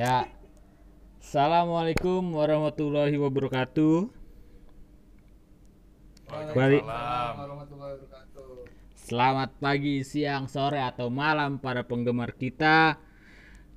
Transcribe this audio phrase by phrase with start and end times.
[0.00, 0.32] Ya.
[1.20, 4.08] Assalamualaikum warahmatullahi wabarakatuh.
[6.24, 6.56] Balik.
[6.56, 7.32] Waalaikumsalam.
[7.36, 8.64] warahmatullahi wabarakatuh.
[8.96, 12.96] Selamat pagi, siang, sore atau malam para penggemar kita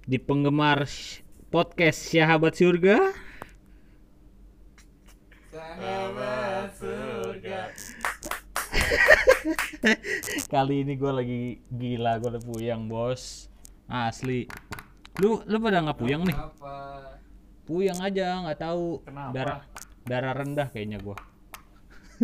[0.07, 0.87] di penggemar
[1.51, 3.03] podcast Syahabat Surga.
[5.51, 7.59] Sahabat surga.
[10.55, 13.51] Kali ini gue lagi gila, gue udah puyang bos.
[13.91, 14.47] Asli.
[15.21, 16.33] Lu lu pada nggak puyang nih?
[16.33, 16.75] Apa?
[17.63, 19.05] Puyang aja, nggak tahu.
[19.05, 19.33] Kenapa?
[19.35, 19.59] Darah
[20.03, 21.17] darah rendah kayaknya gue.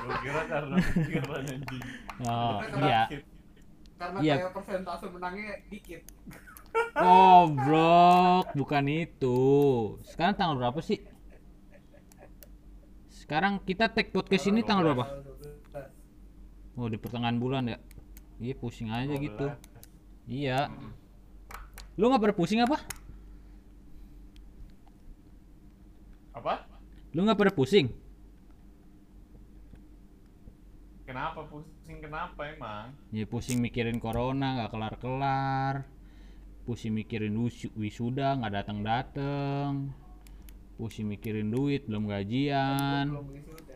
[0.00, 1.82] Gue kira karena pikiran anjing.
[2.24, 3.02] Oh Karena iya.
[4.00, 4.34] Karena Iya.
[4.40, 6.02] kayak persentase menangnya dikit.
[6.94, 9.38] Oh, blok, bukan itu.
[10.06, 11.02] Sekarang tanggal berapa sih?
[13.10, 15.06] Sekarang kita tag podcast ini tanggal berapa?
[16.78, 17.82] Oh, di pertengahan bulan ya.
[18.38, 19.50] Iya, pusing aja gitu.
[20.30, 20.70] Iya.
[21.98, 22.78] Lu nggak pada pusing apa?
[26.32, 26.54] Apa?
[27.12, 27.90] Lu nggak pada pusing?
[31.02, 32.94] Kenapa pusing kenapa emang?
[33.10, 35.74] Ya pusing mikirin corona nggak kelar-kelar.
[36.62, 39.90] Pusing mikirin wis- wisuda nggak datang-datang.
[40.78, 43.10] Pusing mikirin duit belum gajian.
[43.10, 43.74] Belum wisuda.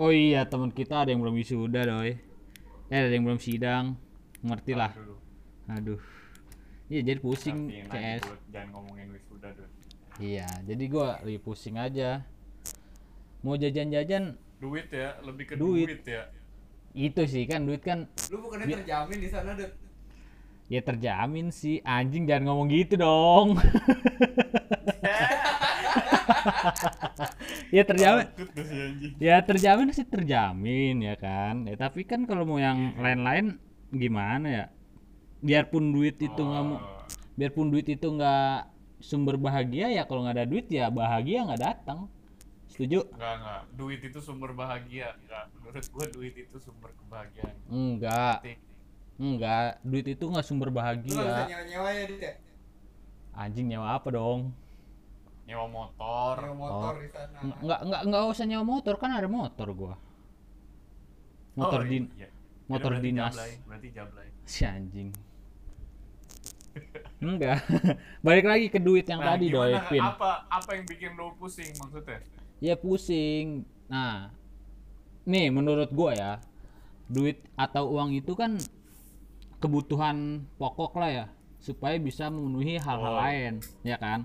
[0.00, 2.16] Oh iya teman kita ada yang belum wisuda doi.
[2.88, 4.00] Eh ada yang belum sidang.
[4.40, 4.96] Ngerti lah.
[4.96, 5.19] Aduh,
[5.70, 6.00] Aduh.
[6.90, 8.22] Iya jadi pusing aja, CS.
[8.50, 9.70] Jangan ngomongin wisuda dulu.
[10.18, 12.26] Iya jadi gua lagi pusing aja.
[13.40, 15.88] Mau jajan-jajan Duit ya, lebih ke Duit.
[15.88, 16.28] duit, ya.
[16.92, 19.72] itu sih kan duit kan Lu bukannya terjamin di sana, Dut?
[20.68, 23.58] ya terjamin sih anjing jangan ngomong gitu dong.
[27.74, 28.26] ya terjamin
[29.18, 33.58] ya terjamin sih terjamin ya kan ya tapi kan kalau mau yang lain-lain
[33.90, 34.64] gimana ya
[35.40, 36.80] biarpun duit itu nggak Oh,
[37.34, 38.68] biarpun duit itu nggak
[39.00, 42.06] sumber bahagia ya kalau nggak ada duit ya bahagia nggak datang
[42.68, 43.62] setuju Enggak, enggak.
[43.74, 45.16] Duit itu sumber bahagia.
[45.18, 45.44] Enggak.
[45.58, 47.54] Menurut gua duit itu sumber kebahagiaan.
[47.66, 48.38] enggak
[49.20, 52.32] enggak duit itu nggak sumber Lu nggak bisa bahagia nyewa-nyewa ya, ya?
[53.36, 54.40] anjing nyewa apa dong
[55.44, 56.36] Nyewa motor.
[56.40, 57.36] Nyewa motor di sana.
[57.42, 59.94] nggak nggak nggak usah nyewa motor kan ada motor gua
[61.52, 62.28] motor Oh, din iya.
[62.64, 63.52] motor Berarti dinas Jablay.
[63.66, 64.28] Berarti jablay.
[64.46, 65.08] si anjing
[67.20, 67.60] enggak
[68.26, 69.76] balik lagi ke duit yang Nah, tadi doi?
[69.86, 72.20] Pin Apa apa yang bikin lu pusing maksudnya?
[72.58, 74.28] ya pusing nah
[75.22, 76.32] nih menurut gua ya
[77.06, 78.56] duit atau uang itu kan
[79.58, 81.26] kebutuhan pokok lah ya
[81.58, 83.20] supaya bisa memenuhi hal-hal Oh.
[83.20, 83.52] lain
[83.82, 84.24] ya kan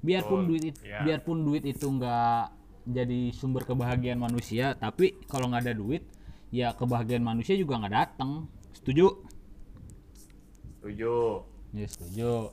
[0.00, 1.00] biarpun Betul, duit itu ya.
[1.00, 2.52] biarpun duit itu enggak
[2.84, 6.04] jadi sumber kebahagiaan manusia tapi kalau nggak ada duit
[6.50, 9.20] ya kebahagiaan manusia juga nggak datang setuju
[10.80, 11.44] Setuju.
[11.70, 12.50] Ya setuju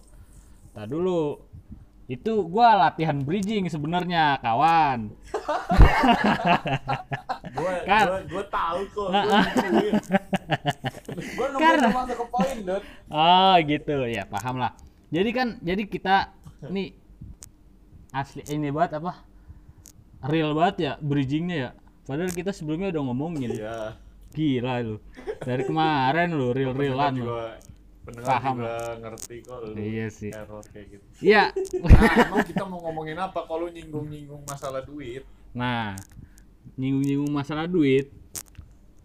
[0.71, 1.41] tak dulu
[2.07, 5.11] itu gua latihan bridging sebenarnya kawan
[7.57, 8.05] Gua Kan.
[8.05, 9.09] gua gua tahu kok.
[9.09, 9.41] Nah, Gua.
[11.33, 12.83] Gua Karena- masuk ke poin, Dut.
[13.09, 14.75] Oh gitu ya paham lah.
[15.09, 16.35] Jadi kan jadi kita
[16.67, 16.93] nih
[18.11, 19.23] asli ini banget apa
[20.27, 21.69] real banget ya bridgingnya ya.
[22.05, 23.49] Padahal kita sebelumnya udah ngomongin.
[23.57, 23.97] Iya.
[24.31, 24.95] Gila lu.
[25.41, 27.25] Dari kemarin lu real Pendengar realan lu.
[28.07, 30.31] Pendengar Paham juga ngerti kok lu Iya sih.
[30.31, 31.05] error kayak gitu.
[31.19, 31.43] Iya.
[31.83, 35.27] Nah, emang kita mau ngomongin apa kalau nyinggung-nyinggung masalah duit?
[35.51, 35.99] Nah,
[36.79, 38.07] nyinggung-nyinggung masalah duit.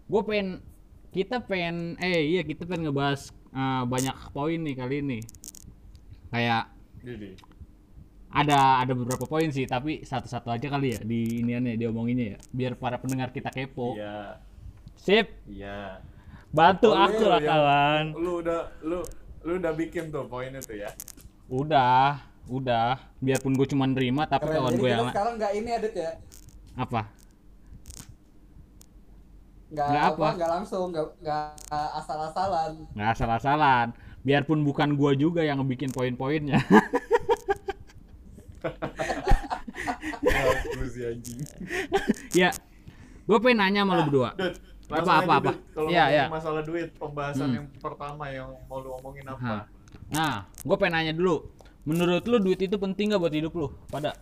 [0.07, 0.63] Gue pengen
[1.11, 5.19] kita pengen eh iya kita pengen ngebahas eh, banyak poin nih kali ini.
[6.31, 6.71] Kayak
[7.03, 7.37] Jadi,
[8.33, 12.73] ada ada beberapa poin sih tapi satu-satu aja kali ya di iniannya diomonginnya ya biar
[12.81, 14.41] para pendengar kita kepo iya,
[14.97, 16.01] sip iya.
[16.53, 19.01] Bantu Oh, aku lah kawan Lu udah lu
[19.43, 20.89] lu udah bikin tuh poin itu ya?
[21.51, 24.57] udah udah biarpun gue cuma nerima tapi Keren.
[24.57, 26.11] kawan gue yang sekarang nggak ini ya, Dut ya?
[26.73, 27.01] apa
[29.67, 30.27] Nggak Nggak apa, apa.
[30.37, 31.45] nggak langsung, nggak nggak
[31.97, 32.71] asal-asalan.
[32.93, 33.87] nggak asal-asalan
[34.21, 36.61] biarpun bukan gue juga yang bikin poin-poinnya
[41.03, 41.39] anjing.
[42.39, 42.49] ya
[43.23, 44.55] gue pengen nanya sama lu berdua Dut,
[44.95, 45.49] langsung apa, apa?
[45.49, 45.57] Dut.
[45.69, 46.25] Kalau Iya, ngomongin iya.
[46.29, 47.55] masalah duit, pembahasan Hmm.
[47.55, 49.65] yang pertama yang mau lu omongin apa?
[50.09, 51.49] Nah gue pengen nanya dulu
[51.83, 54.13] menurut lu duit itu penting gak buat hidup lu pada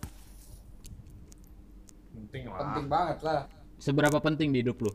[2.10, 2.58] Penting lah.
[2.58, 3.40] Penting banget lah.
[3.76, 4.92] seberapa penting di hidup lu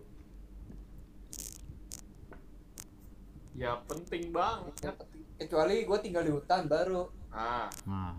[3.54, 4.94] Ya penting banget.
[5.36, 7.10] Kecuali gue tinggal di hutan baru.
[7.30, 8.14] Ah, Nah,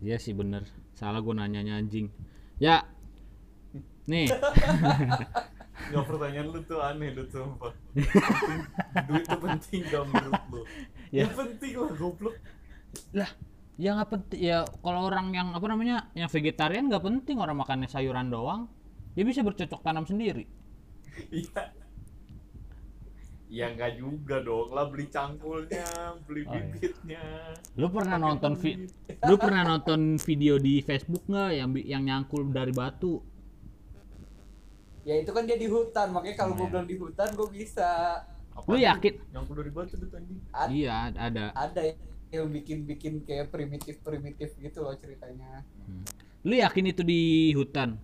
[0.00, 0.66] iya sih bener.
[0.92, 2.10] Salah gue nanyanya anjing.
[2.56, 2.86] Ya,
[4.04, 4.30] nih,
[5.90, 7.72] Nggak pertanyaan lu tuh aneh lu sumpah.
[7.94, 8.66] Penting-
[9.06, 10.60] Duit tuh penting gak menurut lu?
[11.08, 11.24] Ya.
[11.24, 12.36] Yang penting lah goblok.
[13.12, 13.30] lah
[13.76, 17.86] ya nggak penting ya kalau orang yang apa namanya yang vegetarian nggak penting orang makannya
[17.86, 18.66] sayuran doang
[19.12, 20.44] dia bisa bercocok tanam sendiri
[21.30, 21.70] Iya.
[23.46, 25.86] Ya enggak juga dong lah beli cangkulnya,
[26.22, 26.62] beli Oh, iya.
[26.68, 27.22] bibitnya.
[27.74, 28.86] lu pernah nonton vi
[29.20, 33.22] lu pernah nonton video di Facebook nggak yang yang nyangkul dari batu
[35.10, 36.70] Ya itu kan dia di hutan, makanya kalau gue iya.
[36.70, 37.88] bilang di hutan gue bisa.
[38.54, 39.14] Apa Lu yakin?
[39.34, 40.06] Nyangkul dari batu tuh
[40.70, 41.50] iya ada.
[41.50, 41.98] Ada
[42.30, 45.66] yang bikin-bikin kayak primitif-primitif gitu loh ceritanya.
[46.46, 47.98] lu yakin itu di hutan?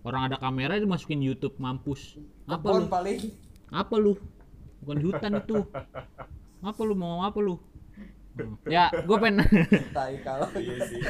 [0.00, 2.16] Orang ada kamera dimasukin YouTube mampus.
[2.48, 2.88] Apa lu?
[2.88, 3.20] paling.
[3.68, 4.16] Apa lu?
[4.80, 5.60] Bukan di hutan itu.
[6.64, 7.60] Apa lu mau apa lu?
[8.40, 8.56] Hmm.
[8.64, 9.44] ya gue pengen
[9.92, 10.48] tai kalau.
[10.56, 11.00] Iya sih.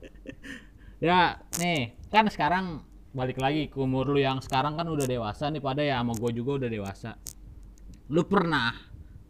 [1.12, 1.92] ya nih.
[2.08, 5.98] Kan sekarang balik lagi ke umur lu yang sekarang kan udah dewasa nih pada ya.
[6.00, 7.10] Sama gue juga udah dewasa.
[8.10, 8.74] Lu pernah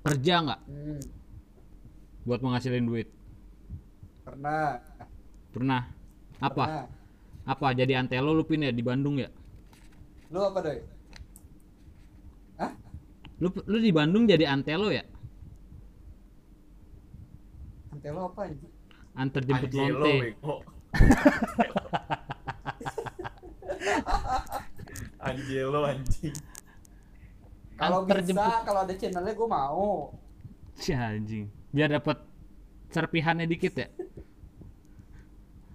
[0.05, 0.61] kerja nggak?
[0.69, 1.00] Hmm,
[2.25, 3.09] buat menghasilin duit?
[4.25, 4.79] Pernah.
[5.50, 5.82] pernah.
[6.38, 6.65] Apa?
[6.65, 6.87] Pernah.
[7.49, 7.67] apa?
[7.75, 9.29] Jadi antelo lu pin ya di Bandung ya?
[10.31, 10.79] Lu apa doi?
[12.61, 12.73] Hah?
[13.41, 15.03] lu lu di Bandung jadi antelo ya?
[17.91, 18.81] Antelo apa anjing?
[19.21, 20.55] antar jemput lonte bego.
[25.32, 26.35] Angelo anjing.
[27.73, 30.12] Kalau bisa, kalau ada channelnya gue mau.
[30.73, 32.17] si anjing biar dapat
[32.88, 33.88] serpihannya dikit ya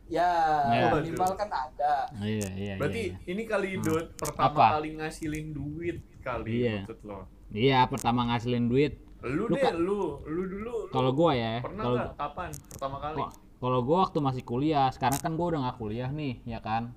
[0.06, 0.30] Ya,
[0.70, 0.94] Ya.
[0.94, 2.06] minimal kan ada.
[2.20, 4.66] iya iya Berarti iya, ini kali Dut pertama Apa?
[4.78, 6.86] kali ngasilin duit kali Iya.
[6.86, 7.26] maksud lo.
[7.52, 8.94] iya pertama ngasilin duit
[9.24, 10.86] Lu, Lu deh, ka- lu, lu dulu.
[10.86, 12.10] lu kalau gua ya pernah kalau nggak?
[12.16, 12.50] Kapan?
[12.70, 13.18] Pertama kali?
[13.56, 16.94] Kalau gua waktu masih kuliah, sekarang kan gua udah nggak kuliah nih, ya kan?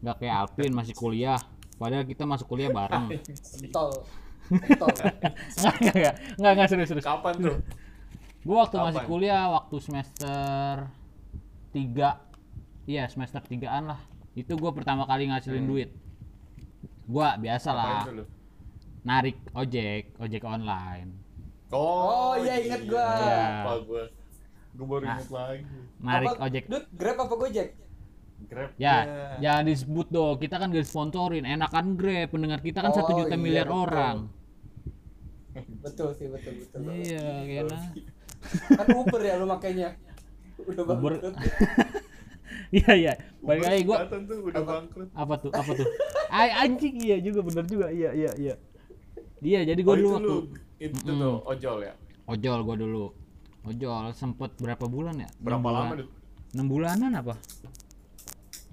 [0.00, 1.36] Nggak kayak Alvin masih kuliah.
[1.78, 3.06] Padahal kita masuk kuliah bareng.
[3.74, 3.90] Tol.
[4.74, 4.90] Tol.
[4.90, 7.06] Nggak, nggak, nggak, nggak, nggak serius, serius.
[7.06, 7.56] Kapan tuh?
[8.40, 9.10] Gua waktu masih Kapan?
[9.10, 10.72] kuliah, waktu semester
[11.70, 12.26] 3
[12.84, 14.00] Iya, semester 3-an lah.
[14.32, 15.70] Itu gua pertama kali ngasilin Hmm.
[15.70, 15.90] duit.
[17.04, 18.04] Gua biasa lah,
[19.02, 21.12] narik ojek, ojek online.
[21.68, 23.06] Oh, iya, ingat gua.
[23.18, 23.44] Iya.
[23.84, 24.02] Gua.
[24.72, 25.14] Gua baru Nah.
[25.14, 25.62] ingat lagi.
[25.98, 27.68] Narik Apa- ojek Dut, Grab apa Gojek?
[28.48, 28.70] Grab.
[28.74, 29.24] Ya, Iya.
[29.38, 30.36] jangan disebut dong.
[30.36, 31.44] Kita kan gak sponsorin.
[31.44, 33.84] Enakan Grab, pendengar kita kan Oh, satu juta iya, miliar betul.
[33.84, 34.16] orang.
[35.82, 36.78] Betul sih, betul betul.
[36.88, 37.80] Iya, kayaknya.
[38.72, 39.88] Kan Uber ya lu makanya.
[40.60, 41.12] Udah Uber.
[42.68, 43.12] Iya, iya.
[43.40, 44.72] Balik lagi gua tuh udah Apa?
[44.76, 45.08] bangkrut.
[45.16, 45.50] apa tuh?
[45.52, 45.88] Apa tuh?
[46.28, 47.88] Ay, anjing iya juga bener juga.
[47.88, 48.54] Iya, iya, iya.
[49.40, 50.36] Iya, jadi Oh, gua itu dulu lu waktu
[50.78, 51.16] itu Mm-mm.
[51.16, 51.92] tuh ojol ya.
[52.26, 53.04] ojol gua dulu.
[53.64, 55.28] Ojol sempet berapa bulan ya?
[55.40, 56.00] Berapa lama bulan.
[56.04, 56.08] tuh?
[56.52, 57.34] 6 bulanan apa?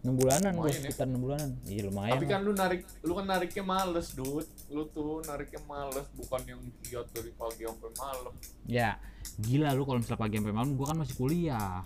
[0.05, 0.81] 6 bulanan Lumayan ya.
[0.85, 1.49] sekitar 6 bulanan.
[1.65, 2.13] Iya, lumayan.
[2.21, 2.31] Tapi lah.
[2.37, 4.47] kan lu narik, lu kan nariknya males, Dut.
[4.69, 8.33] Lu tuh nariknya males, bukan yang giat dari pagi sampai malam.
[8.69, 9.01] Ya,
[9.41, 11.81] gila lu kalau misalnya pagi sampai malam gua kan masih kuliah.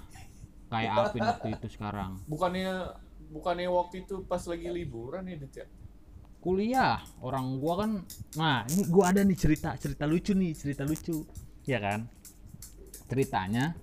[0.67, 2.11] Kayak Alvin waktu itu sekarang.
[2.27, 2.93] Bukannya
[3.31, 5.67] bukannya waktu itu pas lagi liburan ya, Dit ya?
[6.39, 7.91] kuliah orang gua kan
[8.39, 11.27] nah ini gua ada nih cerita cerita lucu nih cerita lucu
[11.67, 12.07] ya kan
[13.11, 13.75] ceritanya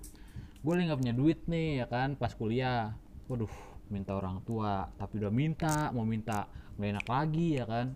[0.66, 2.90] gue lagi nggak punya duit nih ya kan pas kuliah
[3.30, 3.50] waduh
[3.86, 7.86] minta orang tua tapi udah minta mau minta nggak enak lagi ya kan?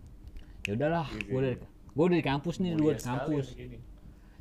[0.64, 1.56] Ya udahlah Iya, gue dari
[1.90, 3.46] gue dari kampus nih dulu dari kampus.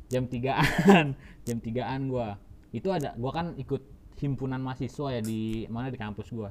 [0.09, 1.05] jam tigaan
[1.45, 2.37] jam tigaan gua.
[2.69, 3.81] Itu ada gua kan ikut
[4.19, 6.49] himpunan mahasiswa ya di mana di kampus gua.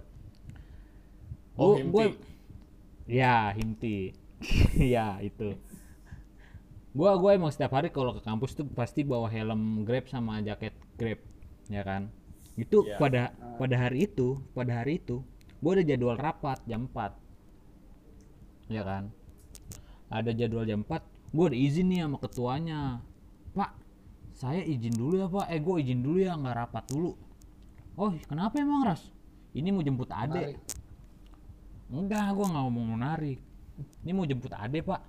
[1.55, 1.91] Oh, Gua- Himti.
[1.91, 2.17] gua-
[3.07, 3.97] ya himti.
[4.95, 5.59] Ya itu.
[6.95, 10.75] Gua gua emang setiap hari kalau ke kampus tuh pasti bawa helm grab sama jaket
[10.95, 11.19] grab
[11.69, 12.09] ya kan
[12.59, 12.99] itu Iya.
[12.99, 13.23] pada
[13.55, 15.23] pada hari itu pada hari itu
[15.63, 17.15] gua ada jadwal rapat jam 4
[18.69, 19.09] ya kan?
[20.11, 22.81] Ada jadwal jam 4 gue ada izin nih sama ketuanya.
[23.53, 23.71] Pak
[24.33, 25.47] saya izin dulu ya pak.
[25.53, 27.13] Eh gue izin dulu ya nggak rapat dulu.
[27.99, 29.11] Oh kenapa emang ras?
[29.53, 30.57] Ini mau jemput ade?
[31.89, 33.41] Enggak gue nggak mau mau narik
[34.03, 35.01] ini mau jemput ade pak.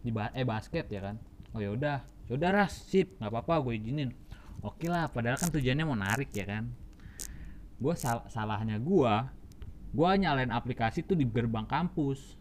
[0.00, 1.16] Di ba- eh basket ya kan?
[1.52, 1.98] Oh ya udah.
[2.28, 2.72] Ya udah ras.
[2.86, 3.18] Sip.
[3.18, 4.10] Nggak apa-apa gue izinin.
[4.62, 6.66] Oke lah padahal kan tujuannya mau narik ya kan
[7.76, 9.14] gue sal- salahnya gue
[9.92, 12.36] gue nyalain aplikasi tuh di gerbang kampus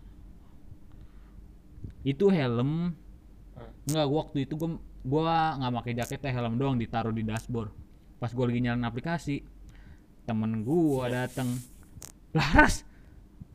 [2.05, 2.93] itu helm
[3.55, 3.71] Hmm.
[3.87, 4.69] Enggak, gua waktu itu gua
[5.07, 7.71] gua nggak pakai jaketnya helm doang ditaruh di dashboard.
[8.19, 9.47] Pas gua lagi nyalain aplikasi,
[10.27, 11.55] temen gua dateng.
[12.35, 12.83] Lah Ras,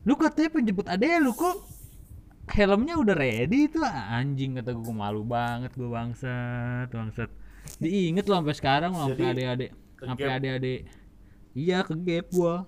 [0.01, 1.69] lu katanya penjemput ade lu kok
[2.49, 7.29] helmnya udah ready itu anjing kata gua malu banget gua bangsat bangsat
[7.77, 9.67] diinget lo sampai sekarang lo sampai ade-ade
[10.01, 10.33] sampai gap.
[11.53, 12.63] Iya ke gap gua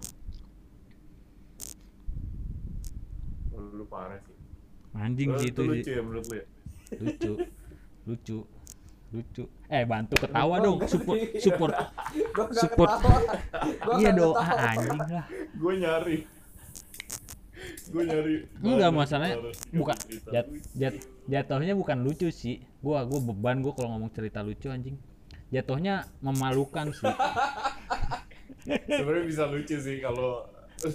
[3.50, 4.34] Oh, lu parah sih.
[4.94, 6.46] anjing sih itu lucu ya menurut lu ya?
[6.96, 7.32] lucu
[8.04, 8.38] lucu
[9.10, 11.74] lucu eh bantu ketawa dong support support
[12.54, 12.90] Support.
[12.92, 13.20] ketawa.
[13.80, 14.34] Gua iya ketawa.
[14.38, 16.18] ah, anjing lah gue nyari
[17.84, 19.38] gue nyari Enggak, masalahnya
[19.72, 19.98] bukan
[20.28, 20.94] jat, jat,
[21.25, 22.60] jatuhnya bukan lucu sih.
[22.80, 24.98] Gua gua beban gua kalau ngomong cerita lucu anjing.
[25.48, 27.08] Jatuhnya memalukan sih.
[28.65, 30.48] sebenarnya bisa lucu sih kalau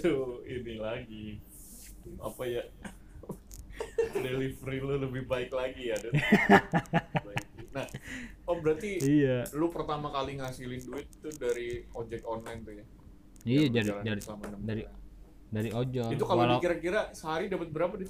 [0.03, 1.25] lu ini lagi
[2.19, 2.63] apa ya
[4.13, 6.13] delivery lu lebih baik lagi ya Dut.
[7.69, 7.85] nah
[8.45, 9.45] oh berarti iya.
[9.53, 12.85] lu pertama kali ngasilin duit tuh dari ojek online tuh ya
[13.39, 14.59] Iya Yang dari dari dari bulan.
[15.49, 16.09] dari ojol.
[16.11, 18.09] itu kalau Walau- dikira-kira sehari dapat berapa deh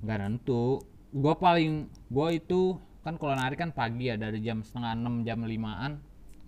[0.00, 0.80] nggak nentu
[1.12, 5.44] gua paling gua itu kan kalau narik kan pagi ya dari jam setengah enam jam
[5.44, 6.00] limaan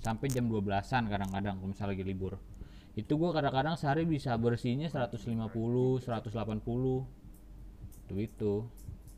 [0.07, 2.39] sampai jam 12-an kadang-kadang kalau misalnya lagi libur.
[2.95, 6.31] Itu gua kadang-kadang sehari bisa bersihnya 150 180
[8.07, 8.55] itu itu.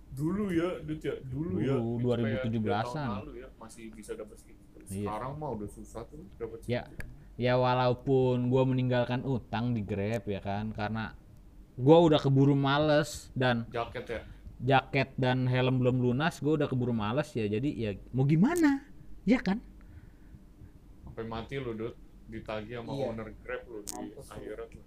[0.08, 2.56] Dulu ya Dut ya dulu, ya Dulu, Itu kayak 2017-an.
[2.56, 4.56] tiga tahun lalu ya masih bisa dapat segitu.
[4.88, 5.04] Iya.
[5.04, 6.88] sekarang mah udah susah tuh dapat Ya.
[7.36, 11.12] ya walaupun gua meninggalkan utang di Grab ya kan karena
[11.76, 14.20] gua udah keburu males dan jaket ya?
[14.58, 18.80] jaket dan helm belum lunas gua udah keburu males ya jadi ya mau gimana?
[19.28, 19.60] Ya kan
[21.18, 21.98] sampai mati lu Dut.
[22.30, 23.10] Ditagih sama Iya.
[23.10, 24.82] owner Grab lu di Mampus akhirat lu.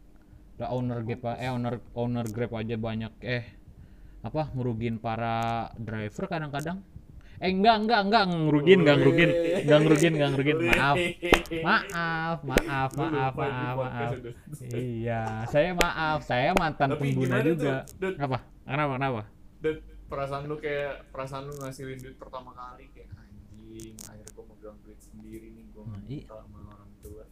[0.55, 3.43] Lah owner Grab eh owner owner Grab aja banyak eh
[4.23, 6.79] apa ngerugin para driver kadang-kadang.
[7.41, 9.29] Eh enggak enggak enggak ngerugin enggak ngerugin
[9.65, 10.95] enggak ngerugin enggak ngerugin maaf.
[11.51, 14.11] Maaf maaf maaf maaf maaf.
[14.63, 15.21] ya, iya
[15.51, 16.23] saya maaf.
[16.23, 17.75] Saya mantan Tapi pengguna tuh, juga.
[17.99, 18.15] Dut?
[18.15, 19.21] apa kenapa kenapa?
[20.07, 23.95] Perasaan lu kayak perasaan lu ngasilin duit pertama kali kayak anjing
[25.83, 27.23] nggak Nah, sama orang tua.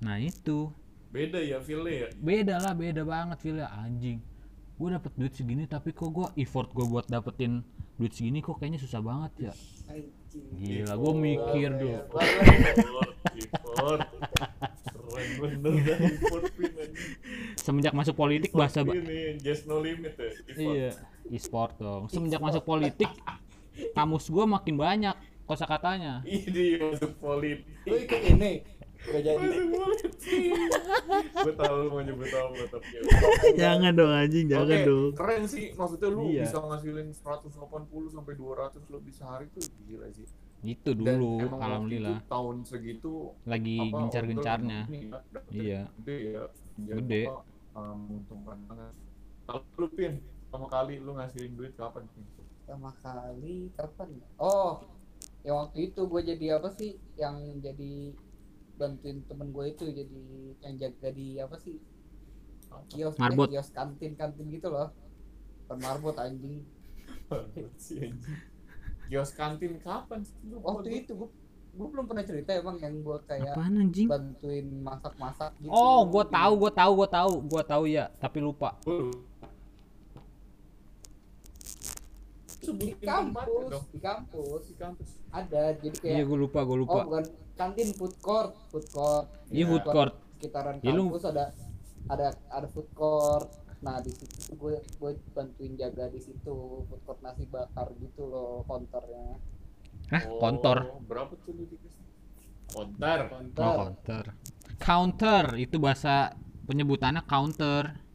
[0.00, 0.58] Nah itu.
[1.08, 2.08] Beda ya feelnya ya?
[2.16, 4.18] Beda lah beda banget feel anjing.
[4.78, 7.64] Gue dapet duit segini tapi kok gue effort gue buat dapetin
[7.98, 9.52] duit segini kok kayaknya susah banget ya?
[9.88, 10.14] Anjing.
[10.54, 11.98] gila gue mikir anjing.
[17.58, 20.90] semenjak masuk politik bahasa ba- ini just no limit ya iya
[21.28, 22.08] e-sport dong.
[22.08, 23.08] Semenjak masuk politik
[23.92, 25.16] kamus gue makin banyak
[25.48, 28.52] kosakatanya ini masuk politik Lu ikut ini.
[28.98, 29.46] Gak jadi.
[31.38, 33.00] gue tahu lu mau nyebut apa tapi ya.
[33.54, 34.82] jangan dong anjing Oke,
[35.14, 36.42] keren sih maksudnya lu Iya.
[36.44, 37.54] bisa ngasilin 180
[38.10, 40.26] sampai 200 lebih sehari tuh gila sih
[40.60, 43.12] itu Dan dulu emang waktu alhamdulillah itu tahun segitu
[43.46, 45.80] lagi gencar-gencarnya ya, Iya.
[45.96, 46.42] gede ya
[46.76, 47.22] Gede.
[47.24, 47.40] apa,
[47.76, 48.92] um, menguntungkan banget
[49.46, 50.12] kalau lu pin
[50.42, 52.26] pertama kali lu ngasilin duit kapan pin
[52.58, 54.26] Pertama kali kapan ya?
[54.36, 54.84] Oh,
[55.46, 56.98] yang waktu itu gue jadi apa sih?
[57.14, 57.92] Yang jadi
[58.78, 60.22] bantuin temen gue itu jadi
[60.62, 61.76] yang jaga di apa sih?
[62.92, 63.48] Kios, eh, Marbot.
[63.50, 64.92] kios kantin kantin gitu loh.
[65.66, 66.64] Bukan marbot anjing.
[67.76, 68.38] si anjing
[69.08, 70.20] kios kantin kapan
[70.60, 71.28] Waktu itu gue
[71.78, 75.70] gue belum pernah cerita emang yang gue kayak apaan anjing bantuin masak-masak gitu.
[75.70, 79.14] oh gue tahu gue tahu gue tahu gue tahu ya tapi lupa Lu
[82.72, 83.84] di kampus, dong.
[83.88, 84.62] di kampus.
[84.66, 85.08] Di kampus.
[85.28, 87.24] Ada jadi kayak iya gue lupa gue oh lupa bukan.
[87.54, 88.52] Kantin food court.
[88.68, 89.26] Food court.
[89.48, 89.66] Iya Ya.
[89.68, 90.12] food court.
[90.34, 91.44] Sekitaran Ya, lu- kampus ada
[92.06, 93.48] ada ada food court.
[93.78, 98.64] Nah di situ gue gue bantuin jaga di situ food court nasi bakar gitu loh
[98.64, 99.38] konternya.
[100.08, 102.02] Hah, Oh, kontor berapa tuh lu dikasih
[102.68, 103.18] konter.
[103.22, 103.76] Oh konter.
[103.78, 104.24] Counter
[104.78, 106.32] counter itu bahasa
[106.64, 108.07] penyebutannya counter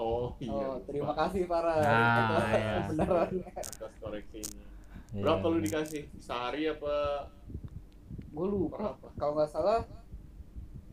[0.00, 1.28] oh iya oh terima lupa.
[1.28, 2.74] kasih para Ah, iya.
[2.88, 4.64] benerannya atas koreksinya.
[5.10, 5.64] Iya, berapa lu iya.
[5.68, 6.02] dikasih?
[6.16, 6.94] Sehari apa?
[8.30, 8.76] Gue lupa.
[8.96, 9.84] Berapa kalau nggak salah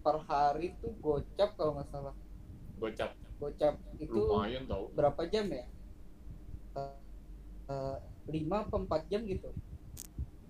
[0.03, 2.13] per hari tuh gocap kalau nggak salah.
[2.77, 3.11] Gocap.
[3.37, 4.89] Gocap itu lumayan tau.
[4.91, 5.65] berapa jam ya?
[7.67, 7.97] Eh,
[8.27, 9.51] lima apa empat jam gitu.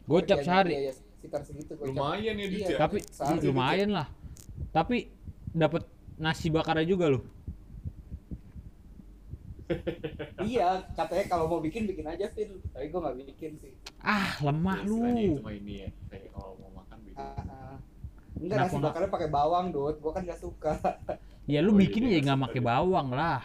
[0.06, 0.72] Gocap Kerjanya, sehari?
[0.72, 1.90] iya, iya, sekitar segitu gocap.
[1.94, 2.70] Lumayan ya Dit Iya.
[2.74, 2.78] ya?
[2.80, 4.08] Tapi Sehari lumayan lah.
[4.72, 4.98] Tapi
[5.52, 5.84] dapat
[6.18, 7.22] nasi bakarnya juga loh
[10.42, 13.72] iya katanya kalau mau bikin bikin aja Vin tapi gue nggak bikin sih.
[14.00, 15.28] Ah lemah Istilahnya lu.
[15.30, 17.20] itu mah ini ya kayak kalau mau makan bikin.
[17.20, 17.76] Ah, ah.
[18.36, 20.74] enggak nasi nggak- bakarnya pakai bawang dud gue kan nggak suka.
[21.46, 22.68] Ya lu Oh, iya, bikin iya, ya nggak suka pakai dia.
[22.70, 23.42] bawang lah.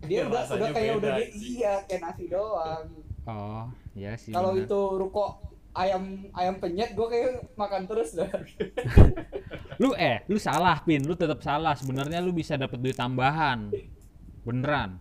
[0.00, 1.48] Dia Ya, udah udah kayak udah di, sih.
[1.54, 2.86] iya kayak nasi doang.
[3.22, 5.38] Oh ya sih kalau itu ruko
[5.72, 8.26] ayam ayam penyet gue kayak makan terus dah
[9.80, 11.00] lu eh lu salah pin.
[11.02, 11.72] Lu tetap salah.
[11.72, 13.72] Sebenarnya lu bisa dapat duit tambahan.
[14.44, 15.00] Beneran.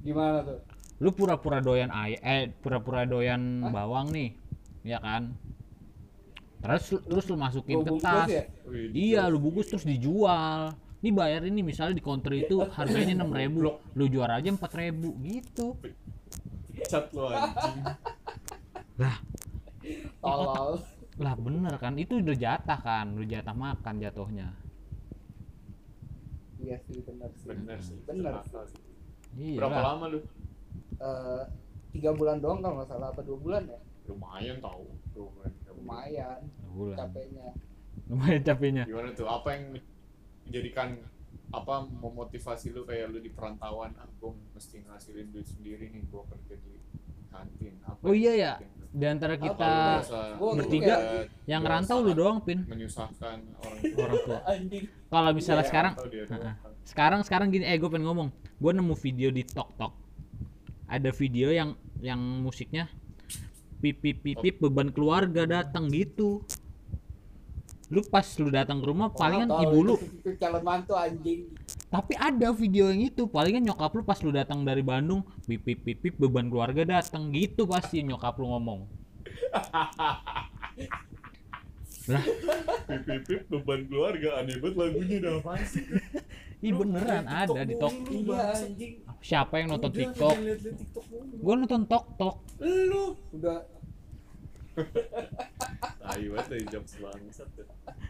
[0.00, 0.58] Gimana tuh?
[1.04, 3.70] Lu pura-pura doyan ay eh pura-pura doyan Hah?
[3.70, 4.32] bawang nih
[4.80, 5.36] ya kan?
[6.64, 8.44] Terus lu- terus lu masukin Gua ke tas ya?
[8.64, 10.72] Wih, iya lu bungkus terus dijual.
[11.04, 13.76] Ini bayar ini misalnya di counter itu harganya enam ribu.
[13.92, 15.76] Lu jual aja empat ribu gitu.
[16.88, 17.84] Cat lo anjing.
[18.96, 19.16] Lah,
[20.24, 20.80] tolol
[21.16, 21.96] lah bener kan?
[21.96, 24.48] Itu udah jatah kan, udah jatah makan jatuhnya.
[26.56, 27.46] iya sih bener sih.
[27.46, 27.98] Bener sih.
[28.04, 28.80] Bener sih.
[29.36, 29.58] Iya.
[29.60, 29.84] berapa lah.
[29.94, 30.20] lama lu?
[30.96, 31.42] Eh,
[31.92, 33.78] tiga bulan doang kalau nggak salah apa dua bulan ya?
[34.08, 34.84] Lumayan tau.
[35.12, 36.40] Lumayan lumayan
[36.72, 36.96] Bulan.
[36.96, 37.48] capeknya.
[38.08, 38.84] Lumayan capeknya.
[38.88, 39.28] gimana tuh?
[39.28, 39.64] Apa yang
[40.48, 40.88] menjadikan
[41.54, 46.22] apa memotivasi lu kayak lu di perantauan ah gue mesti ngasilin duit sendiri nih gue
[46.26, 46.74] kerja di
[47.30, 47.74] kantin.
[47.86, 48.52] Apa Oh iya ya,
[48.96, 50.00] di antara kita
[50.40, 50.96] bertiga
[51.44, 52.64] yang rantau lu doang, Pin.
[52.64, 54.00] menyusahkan orang tua.
[54.08, 54.40] Orang tua.
[55.12, 55.94] Kalau misalnya Iya, sekarang
[56.86, 58.28] sekarang sekarang gini eh gue pengen ngomong.
[58.56, 59.92] Gue nemu video di tok tok
[60.86, 62.86] ada video yang yang musiknya
[63.82, 66.40] pip pip pip pip beban keluarga datang gitu.
[67.92, 69.96] Lu pas lu datang ke rumah palingan ibu lu.
[70.40, 71.46] calon mantu anjing
[71.96, 75.80] tapi ada video yang itu palingan nyokap lu pas lu datang dari Bandung pip pip
[75.80, 78.84] pip pip beban keluarga datang gitu pasti nyokap lu ngomong.
[82.06, 82.20] Lah.
[82.84, 85.40] Pip pip pip beban keluarga aneh banget lagunya dah.
[85.40, 85.88] Apaan sih?
[86.60, 87.92] Ih beneran ada di tok.
[88.12, 88.92] Iya anjing.
[89.24, 90.36] Siapa yang nonton Udah, TikTok?
[91.40, 92.36] gue nonton tok tok.
[92.60, 93.16] Lu.
[93.32, 93.64] Udah.
[96.12, 97.48] Ayo banget jam sebangsat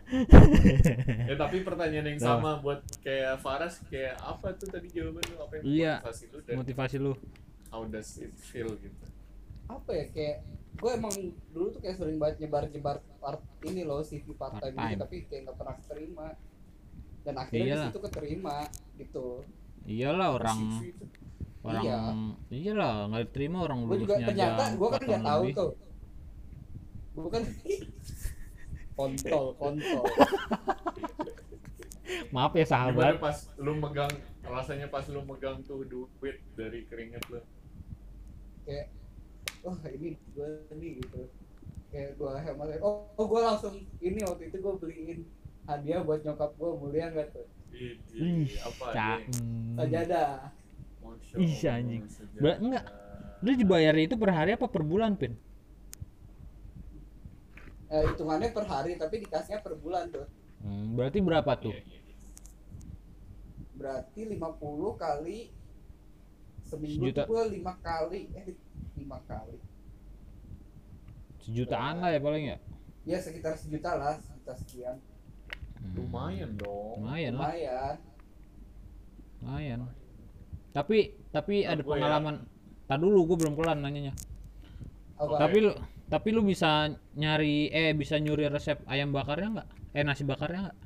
[0.06, 1.34] ya.
[1.36, 5.64] tapi pertanyaan yang sama buat kayak Faras kayak apa tuh tadi jawaban lu apa yang
[5.64, 5.94] Iya.
[5.98, 7.12] motivasi lu dan motivasi lu
[7.68, 9.06] how does it feel gitu
[9.66, 10.36] apa ya kayak
[10.76, 11.14] gue emang
[11.50, 15.16] dulu tuh kayak sering banget nyebar nyebar part ini loh CV part time gitu tapi
[15.26, 16.26] kayak nggak pernah keterima
[17.22, 17.88] dan akhirnya di Iyalah.
[17.90, 18.56] situ keterima
[18.94, 19.26] gitu
[19.84, 21.04] iyalah orang CV itu.
[21.60, 21.98] orang Iya.
[22.52, 25.70] iyalah nggak diterima orang gue juga lulusnya ternyata aja gue kan nggak tahu tuh
[27.16, 27.42] gue kan
[28.96, 30.04] kontol kontol.
[32.34, 34.12] Maaf ya Gimana sahabat pas lu megang
[34.46, 37.40] rasanya pas lu megang tuh duit dari keringet lu?
[38.64, 38.90] Kayak
[39.62, 41.28] wah ini gue nih gitu.
[41.92, 45.20] Kayak gue hemat oh, oh gue langsung ini waktu itu gue beliin
[45.66, 47.46] hadiah buat nyokap gue mulia nggak tuh?
[47.76, 48.86] Ih, apa
[49.28, 49.76] hmm.
[49.76, 50.50] sajadah.
[51.04, 52.02] Masya Ih, anjing.
[52.40, 52.86] enggak.
[53.44, 55.36] lu dibayar itu per hari apa per bulan pin
[57.88, 61.70] eh, hitungannya per hari tapi dikasihnya per bulan tuh Hmm, berarti berapa tuh?
[61.70, 62.00] Iya, iya.
[63.76, 64.40] berarti 50
[64.96, 65.38] kali
[66.64, 67.22] seminggu Sejuta.
[67.22, 68.20] tuh gue lima kali.
[68.34, 68.56] Eh
[68.96, 69.60] lima kali.
[71.38, 72.58] Sejutaan lah ya paling ya?
[73.06, 74.96] Ya sekitar sejuta lah sejuta sekian.
[75.78, 77.04] Hmm, lumayan dong.
[77.04, 77.52] Lumayan lah.
[77.52, 77.96] Lumayan.
[79.44, 79.78] Lumayan.
[80.72, 80.98] Tapi
[81.30, 81.86] tapi Menurut ada ya.
[81.86, 82.34] pengalaman.
[82.88, 84.14] Tak dulu gue belum kelar nanyanya.
[85.20, 85.36] Apa?
[85.38, 85.72] Tapi lu
[86.06, 89.68] tapi lu bisa nyari eh bisa nyuri resep ayam bakarnya nggak?
[89.92, 90.78] Eh nasi bakarnya nggak?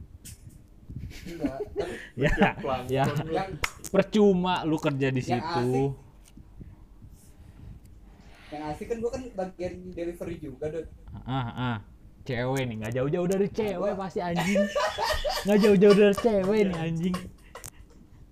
[1.26, 1.58] Enggak
[2.92, 3.44] ya ya.
[3.90, 5.96] Percuma lu kerja di Yang situ.
[8.50, 10.86] yang asik kan gue kan bagian delivery juga dong
[11.22, 11.76] ah ah.
[12.20, 14.60] Cewek nih nggak jauh-jauh dari cewek pasti anjing.
[15.46, 17.16] Nggak jauh-jauh dari cewek nih anjing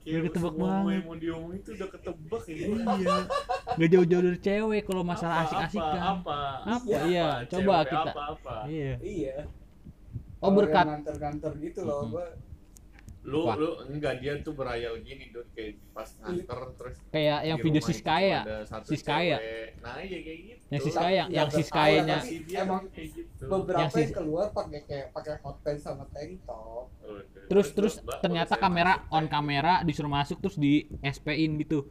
[0.08, 0.88] Kayak Udah ketebak semua banget.
[0.90, 3.16] yang mau diomongin itu udah ketebak ya iya.
[3.76, 6.00] Nggak jauh-jauh dari cewek kalau masalah Apa, asik-asikan.
[6.00, 6.96] apa Apa?
[7.04, 8.54] Iya, coba Cewek kita- apa apa?
[8.66, 8.92] Iya.
[8.98, 9.36] Iya.
[10.38, 10.84] Oh berkat.
[10.86, 12.12] nganter-nganter gitu loh Mm-mm.
[12.14, 12.26] gue
[13.28, 13.60] lu Apa?
[13.60, 18.40] lu enggak dia tuh berayal gini dot kayak pas nganter terus kayak yang video Siskaya.
[18.88, 19.36] Siskaya.
[19.84, 20.62] nah iya kayak gitu.
[20.68, 21.48] Yang Siskaya Ya, yang.
[21.52, 22.18] Siskayanya.
[22.56, 23.42] emang kayak gitu.
[23.44, 26.86] beberapa Yang yang, keluar pakai kayak pakai hot pants sama tank top.
[27.48, 31.84] Terus terus Mbak, ternyata kamera masuk, on kayak, kamera disuruh masuk terus di SP-in gitu.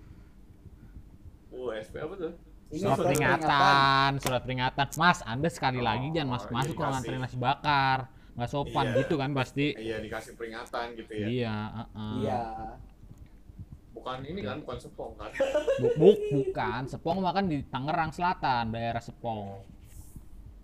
[1.49, 2.33] Oh SP apa tuh?
[2.67, 4.87] Ini surat surat peringatan surat peringatan.
[4.97, 7.97] Mas anda sekali Oh, lagi jangan masuk masuk iya kalau nganterin nasi bakar
[8.37, 8.97] nggak sopan Iya.
[8.99, 12.13] gitu kan pasti iya dikasih peringatan gitu ya iya uh-uh.
[12.17, 12.41] iya
[13.91, 15.31] bukan ini kan bukan sepong kan
[15.79, 19.57] Bu- bu- bukan Sepong mah kan di Tangerang Selatan daerah Sepong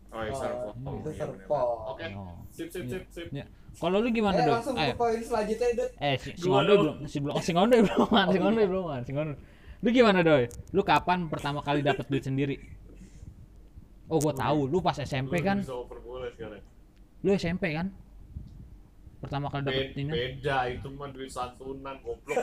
[0.07, 1.17] oh iya Oh, Serpong itu Iya.
[1.19, 1.77] Serpong.
[1.89, 2.37] oke Oh.
[2.47, 3.49] sip sip sip sip Ya.
[3.73, 5.91] kalau lu gimana eh dong langsung eh, ke poin selanjutnya Dut.
[5.99, 9.01] eh si, si Ngondoy belum si belum si Ngondoy belum man, si Ngondoy belum man,
[9.01, 9.37] si Ngondoy.
[9.81, 12.55] lu gimana doy lu kapan pertama kali dapet duit sendiri
[14.05, 16.61] oh gua tahu lu pas SMP Lu kan bisa over bola sekarang
[17.23, 17.87] lu SMP kan?
[19.23, 22.35] Pertama kali dapet Be- ini beda itu mah duit santunan goblok.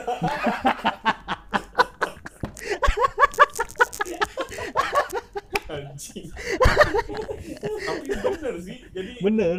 [5.71, 6.25] Anjing.
[7.61, 9.57] Tapi bener sih jadi bener.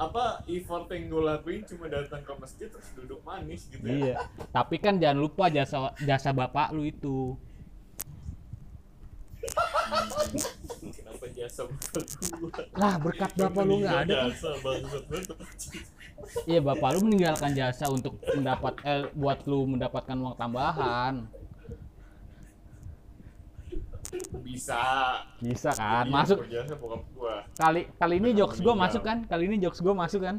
[0.00, 3.92] apa effort yang gue lakuin cuma datang ke masjid terus duduk manis gitu ya?
[3.92, 4.16] Iya.
[4.48, 7.36] Tapi kan jangan lupa jasa jasa bapak lu itu
[11.40, 15.04] jasa buat gua lah berkat bapak lu nggak ada kan jasa bangsat
[16.44, 21.14] iya bapak lu meninggalkan jasa untuk mendapat eh, buat lu mendapatkan uang tambahan
[24.42, 24.82] bisa
[25.38, 26.02] Bisa kan?
[26.02, 26.38] Jadi Masuk
[26.82, 28.84] bokap gua kali kali ini jokes gua meninggal.
[28.90, 29.18] masuk kan?
[29.30, 30.36] Kali ini jokes gua masuk kan?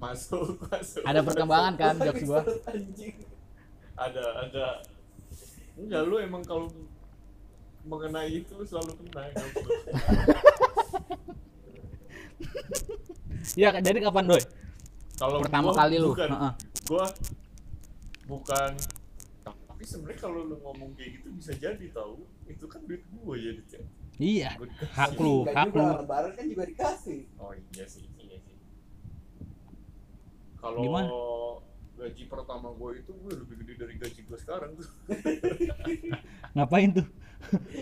[0.00, 2.40] masuk masuk Ada perkembangan kan jokes gua?
[2.68, 3.16] Anjing.
[3.96, 4.66] ada ada
[5.76, 6.68] enggak lu emang kalau
[7.82, 9.70] mengenai itu selalu kena jokes lu.
[13.52, 14.42] Iya, jadi kapan doi?
[15.16, 16.10] kalau Pertama gua kali lu.
[16.12, 16.52] bukan, Heeh.
[16.86, 17.04] gua
[18.24, 18.72] bukan
[19.44, 23.60] tapi sebenarnya kalau lu ngomong kayak gitu bisa jadi tahu itu kan duit gua jadi
[23.66, 23.82] Cek.
[24.16, 25.80] Iya, Gua hak lu, hak lu.
[25.80, 27.20] lebaran kan juga dikasih.
[27.36, 28.56] oh iya sih iya sih
[30.56, 31.08] kalau Gimana?
[31.96, 34.88] gaji pertama gua itu gue lebih gede dari gaji gua sekarang tuh
[36.56, 37.06] Ngapain tuh?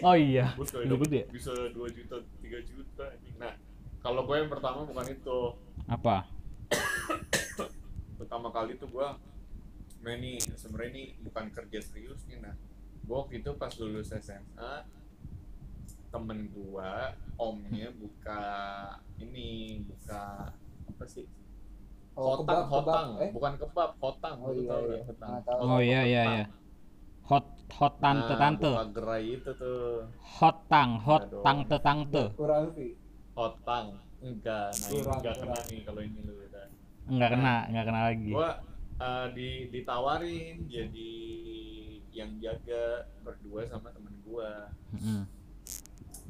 [0.00, 1.22] Oh iya, gue sekali Lebih dapet gede?
[1.30, 3.52] bisa 2 juta 3 juta nah
[3.98, 5.38] kalau gue yang pertama bukan itu
[5.84, 6.26] apa?
[8.18, 9.16] pertama kali tuh gua
[9.98, 12.54] main nih sebenarnya ini bukan kerja serius nih nah
[13.02, 14.72] gua waktu itu pas lulus SMA
[16.08, 18.42] temen gua omnya buka
[19.16, 20.52] ini buka
[20.86, 21.26] apa sih
[22.12, 22.74] Oh, hotang kebab, kebab.
[22.74, 23.30] hotang Eh?
[23.30, 24.90] bukan kebab hotang Oh, lu iya, tahu iya.
[24.90, 25.60] nggak hotang Nggak tahu.
[25.62, 26.44] Oh iya iya iya.
[27.28, 28.70] Hot hot tante Nah, tante.
[28.72, 30.08] buka gerai itu tuh
[30.40, 31.42] Hot tang, hot Aduh.
[31.42, 32.24] tante tante.
[32.34, 32.96] Kurang sih.
[33.32, 36.66] hotang enggak nah ini enggak kena nih kalau ini lu udah
[37.06, 38.28] Enggak kena, enggak kena lagi.
[38.28, 38.50] gua
[38.98, 41.12] eh, di ditawarin jadi
[42.10, 42.84] yang jaga
[43.22, 45.22] berdua sama temen gua Heeh.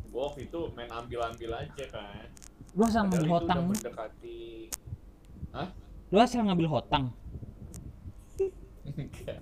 [0.07, 2.29] gua waktu itu main ambil-ambil aja kan
[2.77, 3.59] Lu asal Padahal ngambil hotang.
[3.65, 4.41] mendekati
[6.09, 7.05] Lu asal ngambil hotang.
[8.85, 9.41] Enggak.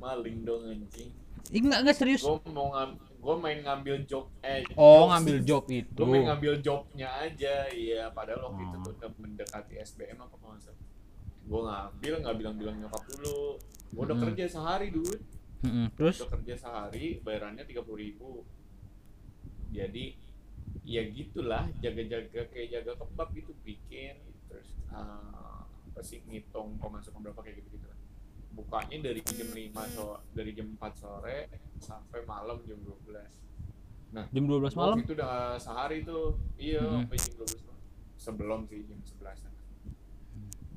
[0.00, 1.12] Maling dong anjing
[1.50, 2.22] Ih, enggak enggak serius.
[2.22, 5.90] gua mau ngam gua main ngambil job eh Oh, ngambil job itu.
[5.92, 8.82] gua main ngambil jobnya aja iya padahal waktu itu Oh.
[8.82, 10.78] tuh udah mendekati SBM apa kalau salah
[11.44, 13.58] gua ngambil nggak bilang-bilang nyokap dulu
[13.90, 14.24] gua udah Hmm.
[14.26, 15.20] kerja sehari dude
[15.60, 15.86] Heeh.
[15.92, 18.46] Terus udah kerja sehari bayarannya tiga ribu
[19.70, 20.04] jadi
[20.84, 24.14] ya gitulah jaga-jaga kayak jaga kebab gitu bikin
[24.46, 27.86] terus uh, apa sih ngitung pemasukan berapa kayak gitu gitu
[28.50, 31.38] bukanya dari jam 5 so dari jam 4 sore
[31.78, 33.14] sampai malam jam 12
[34.26, 34.96] jam 12 malam.
[34.98, 37.06] Itu udah sehari tuh iya Mm-mm.
[37.06, 37.78] sampai jam 12 malam.
[38.16, 39.48] sebelum sih jam 11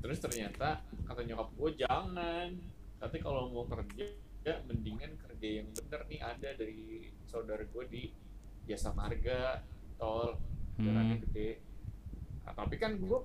[0.00, 0.68] terus ternyata
[1.02, 2.48] kata nyokap gue jangan
[2.96, 4.04] tapi kalau mau kerja
[4.44, 8.02] ya mendingan kerja yang bener nih ada dari saudara gue di
[8.64, 9.64] jasa marga
[9.96, 10.36] tol
[10.76, 11.24] jalannya Hmm.
[11.24, 11.50] gede
[12.44, 13.18] nah, tapi kan gue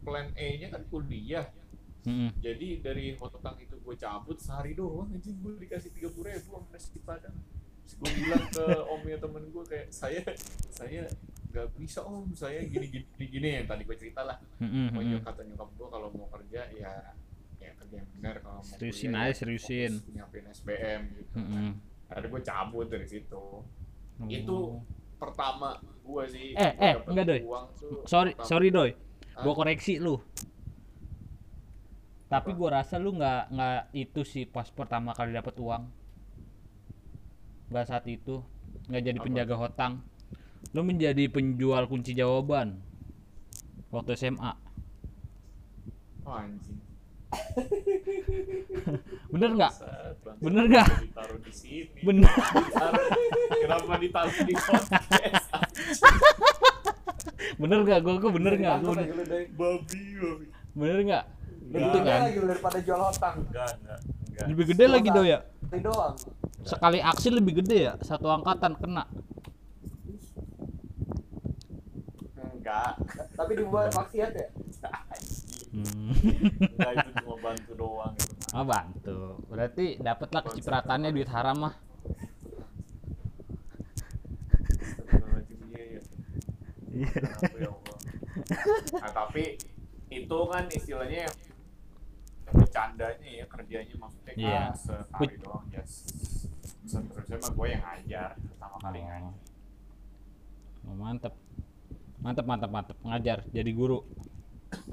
[0.00, 1.46] plan A nya kan kuliah
[2.00, 2.30] Heeh.
[2.38, 6.68] jadi dari hutang itu gue cabut sehari doang anjing gue dikasih tiga puluh ribu sama
[6.70, 7.34] nasi padang
[7.82, 10.20] Terus gue bilang ke omnya temen gue kayak saya
[10.68, 11.08] saya
[11.48, 14.88] nggak bisa om saya gini gini gini, yang tadi gue cerita lah Heeh.
[14.90, 16.92] pokoknya kata nyokap gue kalau mau kerja ya
[17.58, 19.92] ya kerja yang benar kalau mau Seriusin aja, ya seriusin.
[20.08, 21.70] nyiapin SBM gitu Heeh.
[22.06, 23.44] akhirnya gue cabut dari situ
[24.20, 24.58] Itu
[25.16, 27.40] pertama gue sih Eh, gua eh, enggak, Doy.
[28.04, 28.90] sorry pertama- sorry doi
[29.34, 29.42] Hah?
[29.42, 30.18] gua koreksi lu
[32.28, 35.82] tapi gua rasa lu nggak nggak itu sih pas pertama kali dapat uang.
[37.72, 38.44] Nggak saat itu.
[38.88, 39.26] Nggak jadi Apa?
[39.26, 39.92] penjaga hotang
[40.76, 42.76] lu menjadi penjual kunci jawaban
[43.88, 44.52] waktu SMA
[46.28, 46.76] oh, anjing.
[49.32, 49.72] Bener nggak.
[50.40, 50.88] Bener nggak?
[52.04, 52.32] bener.
[53.64, 55.48] Kenapa ditaruh di podcast?
[57.60, 58.00] Bener nggak?
[58.04, 58.76] Gua gua bener nggak?
[59.56, 60.04] babi babi.
[60.76, 61.37] Bener nggak
[61.68, 62.20] Lebih Gitu gede kan?
[62.22, 63.36] lagi daripada jual hotang.
[63.42, 66.14] enggak enggak enggak lebih gede lagi do ya Itu doang.
[66.62, 69.04] sekali aksi lebih gede ya satu angkatan kena
[72.50, 72.92] enggak
[73.32, 74.48] Tapi dibuat maksiat ya?
[75.68, 76.12] hmm.
[76.72, 79.36] enggak itu cuma bantu doang itu Oh bantu.
[79.44, 81.74] Berarti dapatlah kecipratannya duit haram mah.
[85.68, 86.00] Iya, iya.
[87.12, 87.70] Kenapa ya?
[88.96, 89.60] Nah, tapi
[90.08, 91.28] itu kan istilahnya
[92.50, 94.64] bercandanya ya kerjanya maksudnya kan Iya.
[94.74, 95.82] sekali doang ya
[96.84, 99.34] seterusnya mah gue yang ngajar pertama kali ngajar
[100.80, 101.34] Oh, mantep.
[102.18, 104.00] Mantep mantep mantep ngajar jadi guru.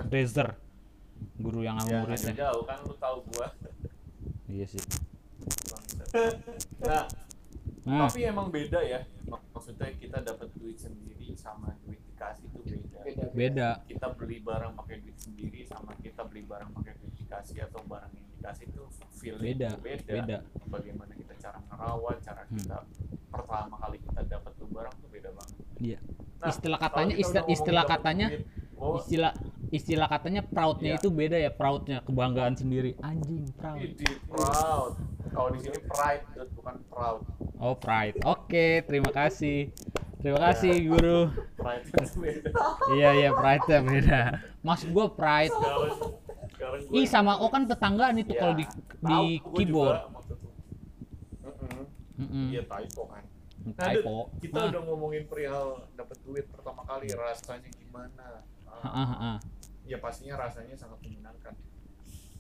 [0.01, 0.59] Razer.
[1.37, 2.33] Guru yang sama ya muridnya.
[2.37, 3.47] jauh kan lu tahu gue
[4.49, 4.83] Iya sih.
[6.81, 7.07] nah
[7.85, 12.59] Nah, tapi emang beda ya Mak- maksudnya kita dapat duit sendiri sama duit dikasih itu
[12.65, 13.25] beda Beda.
[13.31, 13.69] beda.
[13.85, 16.94] kita beli barang pakai duit sendiri sama kita beli barang pakai
[17.35, 20.07] dikasih atau barang yang dikasih itu feeling Beda, beda.
[20.07, 20.37] beda.
[20.65, 22.55] bagaimana kita cara merawat cara Hmm.
[22.55, 22.77] kita
[23.27, 25.99] pertama kali kita dapat tuh barang tuh beda banget Iya.
[26.39, 29.31] Nah, Istilah katanya istilah, istilah katanya duit, oh, istilah
[29.69, 30.99] istilah katanya proudnya Iya.
[31.01, 34.91] itu beda ya proudnya kebanggaan sendiri anjing proud ini proud
[35.27, 36.23] kalau di sini pride
[36.55, 37.21] bukan proud
[37.55, 38.19] Oh, Pride.
[38.27, 39.71] Oke, terima kasih.
[40.19, 41.31] Terima kasih, Guru.
[41.55, 41.87] Pride.
[42.91, 44.19] Iya, iya, Pride ya beda.
[44.59, 45.55] Maksud gua Pride.
[46.65, 48.65] Sekarang, gue Ih, sama O kan tetanggaan itu Ya, kalau di
[48.99, 49.17] di
[49.53, 50.01] keyboard.
[52.49, 53.23] Iya typo kan.
[53.65, 54.15] Nah, Typo.
[54.39, 54.69] Kita Ah.
[54.71, 58.41] udah ngomongin perihal dapat duit pertama kali rasanya gimana?
[58.65, 59.37] Ah, Ah, ah,
[59.83, 61.53] ya pastinya rasanya sangat menyenangkan.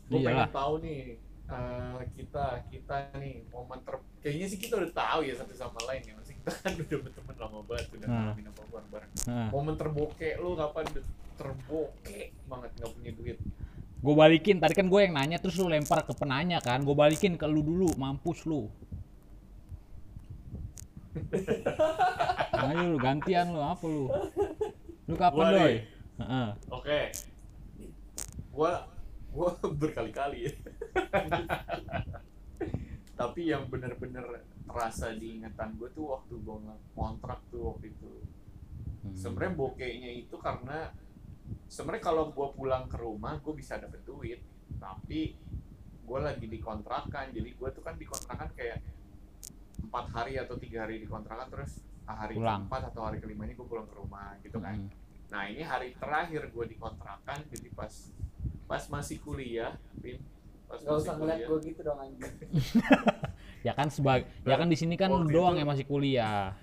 [0.05, 0.49] Gue Iyalah.
[0.49, 0.99] pengen tahu nih
[1.45, 6.01] eh, kita kita nih momen ter kayaknya sih kita udah tahu ya satu sama lain
[6.03, 9.11] ya masih kita kan udah berteman lama banget udah ngalamin apa bareng bareng.
[9.49, 13.37] Momen terboke lu kapan udah terboke banget nggak punya duit?
[14.05, 16.85] Gue balikin, tadi kan gue yang nanya terus lu lempar ke penanya kan.
[16.85, 18.69] Gue balikin ke lu dulu, mampus lu.
[22.53, 24.05] Ayo lu gantian lu apa lu?
[25.09, 25.65] Lu kapan Gua doi?
[25.65, 25.77] nih.
[26.21, 26.47] Heeh.
[26.69, 26.99] Oke.
[28.53, 28.71] Gua
[29.33, 29.49] gua
[29.81, 30.53] berkali-kali ya.
[33.15, 36.57] Tapi yang bener-bener terasa di ingatan gue tuh waktu gue
[36.93, 38.11] ngontrak tuh waktu itu.
[39.01, 39.15] Hmm.
[39.15, 40.91] Sebenarnya bokehnya itu karena
[41.75, 44.39] sebenarnya kalau gue pulang ke rumah gue bisa dapet duit,
[44.79, 45.35] tapi
[46.07, 47.35] gue lagi dikontrakan.
[47.35, 48.79] Jadi gue tuh kan dikontrakan kayak
[49.83, 52.63] empat hari atau tiga hari dikontrakan terus hari Pulang.
[52.63, 54.79] keempat atau hari kelimanya gue pulang ke rumah gitu kan.
[54.79, 54.89] Mm-mm.
[55.35, 57.91] Nah ini hari terakhir gue dikontrakan jadi pas
[58.65, 60.21] pas masih kuliah, Pin.
[60.65, 62.33] Pas Gak usah ngeliat gue gitu dong anjing.
[63.65, 66.53] Ya kan sebagai ya kan di sini kan Waktu doang itu- yang masih kuliah.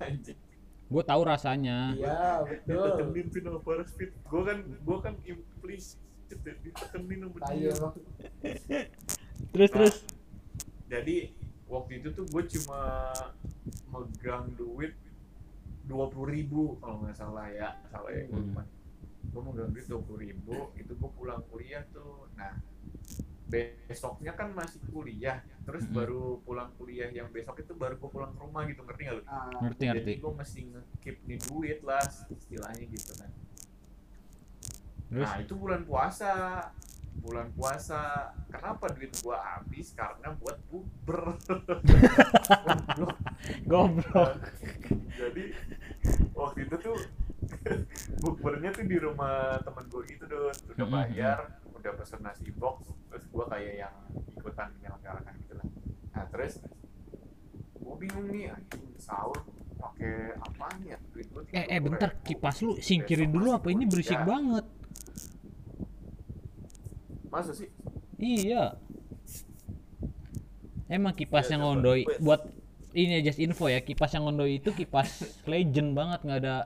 [0.00, 0.38] Anjing.
[0.88, 1.92] Gue tahu rasanya.
[1.94, 2.80] Iya betul.
[2.80, 4.10] Ditekenin Pin sama Paras Pin.
[4.24, 7.72] Gue kan gue kan implicit ya, ditekenin sama dia.
[9.52, 9.96] Terus terus.
[10.88, 11.16] Jadi
[11.68, 13.12] waktu itu tuh gue cuma
[13.92, 14.96] megang duit
[15.84, 18.60] dua puluh ribu kalau nggak salah ya salah ya gue Hmm.
[19.28, 22.56] gue megang duit dua puluh ribu itu gue pulang kuliah tuh nah
[23.48, 25.96] besoknya kan masih kuliah terus Mm-mm.
[25.96, 29.24] baru pulang kuliah yang besok itu baru gue pulang ke rumah gitu ngerti nggak lu?
[29.24, 30.12] Ah, Ngerti ngerti.
[30.12, 33.30] Jadi gue mesti nge-keep nih duit lah istilahnya gitu kan.
[35.08, 36.32] Terus Nah itu bulan puasa,
[37.24, 38.32] bulan puasa.
[38.52, 39.96] Kenapa duit gua habis?
[39.96, 41.36] Karena buat bukber.
[42.64, 43.16] Goblok.
[43.70, 44.40] goblok.
[45.16, 45.44] Jadi
[46.36, 46.96] waktu itu tuh
[48.22, 51.38] bukbernya tuh di rumah temen gue gitu tuh udah bayar,
[51.72, 53.94] udah pesen nasi box, terus gua kayak yang
[54.32, 55.66] ikutan menyelenggarakan gitu lah.
[56.10, 56.54] Nah terus
[57.78, 59.38] gue bingung nih anjing sahur
[59.74, 61.86] pakai apaan ya duit gua Eh eh 30.000.
[61.86, 64.28] bentar kipas lu singkirin dulu apa ini berisik kuliah.
[64.28, 64.66] banget.
[67.28, 67.68] masa sih
[68.16, 68.74] Iya.
[70.86, 72.48] Emang kipas Ya, yang ngondoi buat
[72.90, 75.08] ini just info ya kipas yang ngondoi itu kipas
[75.46, 76.56] legend banget nggak ada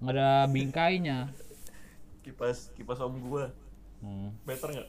[0.00, 1.18] nggak ada bingkainya.
[2.20, 3.48] kipas kipas om gua
[3.98, 4.88] Hmm, better nggak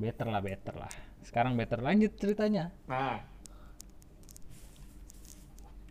[0.00, 0.88] better lah better lah.
[1.20, 2.72] Sekarang better lanjut ceritanya.
[2.88, 3.20] nah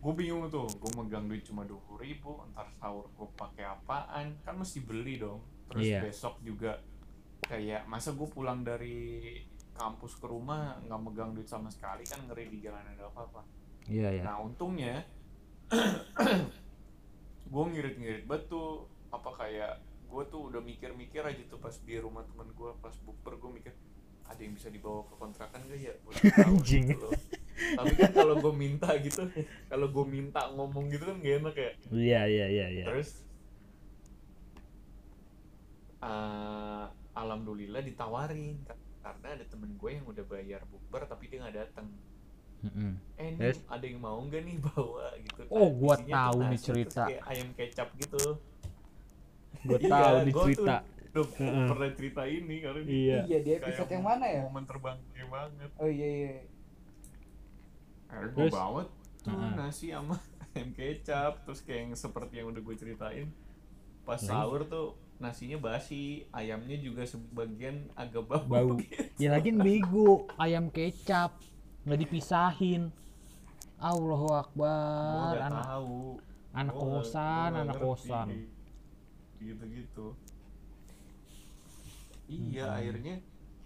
[0.00, 4.32] gue bingung tuh gue megang duit cuma dua puluh ribu ntar sahur gue pakai apaan
[4.40, 6.00] kan mesti beli dong terus Iya.
[6.00, 6.80] besok juga
[7.44, 9.36] kayak masa gue pulang dari
[9.76, 13.44] kampus ke rumah nggak megang duit sama sekali kan ngeri di jalan ada apa-apa
[13.92, 14.22] Iya ya.
[14.24, 15.04] Nah untungnya
[17.52, 22.48] gue ngirit-ngirit tuh apa kayak gue tuh udah mikir-mikir aja tuh pas di rumah temen
[22.50, 23.72] gue pas bukber gue mikir
[24.30, 26.14] ada yang bisa dibawa ke kontrakan gak ya buat
[26.46, 26.86] Anjing.
[26.88, 27.08] gitu
[27.70, 29.20] tapi kan kalau gue minta gitu
[29.70, 32.84] kalau gue minta ngomong gitu kan gak enak ya Iya iya iya iya.
[32.86, 33.26] terus
[36.00, 38.56] eh, alhamdulillah ditawarin
[39.00, 41.88] karena ada temen gue yang udah bayar bukber tapi dia nggak datang
[42.60, 42.92] Mm-mm.
[43.16, 43.64] eh ini Terus?
[43.66, 47.02] ada yang mau nggak nih bawa gitu Oh, Nah, gua tahu nih cerita.
[47.08, 48.24] kayak ayam kecap gitu
[49.60, 50.76] Gue Iya, tahu di gua tuh cerita.
[51.10, 51.66] Udah Heeh.
[51.66, 53.18] pernah cerita ini karena ini Iya.
[53.24, 54.40] Iya di kayak episode yang mana ya?
[54.44, 56.34] momen terbangnya banget Oh iya iya.
[58.08, 59.52] akhirnya gue bawa tuh Heeh.
[59.54, 60.16] nasi sama
[60.48, 63.26] ayam kecap terus kayak yang seperti yang udah gue ceritain
[64.02, 68.74] pas sahur tuh nasinya basi ayamnya juga sebagian agak bau, Bau.
[68.80, 68.96] gitu.
[69.20, 71.36] Ya lagi bego ayam kecap
[71.80, 72.88] nggak dipisahin.
[73.76, 75.36] Allahu Akbar.
[75.38, 76.20] Anak tahu
[76.50, 78.26] anak Gua nggak- kosan, anak ngerti kosan.
[79.38, 80.06] gitu-gitu
[82.30, 82.76] iya Hmm.
[82.78, 83.14] akhirnya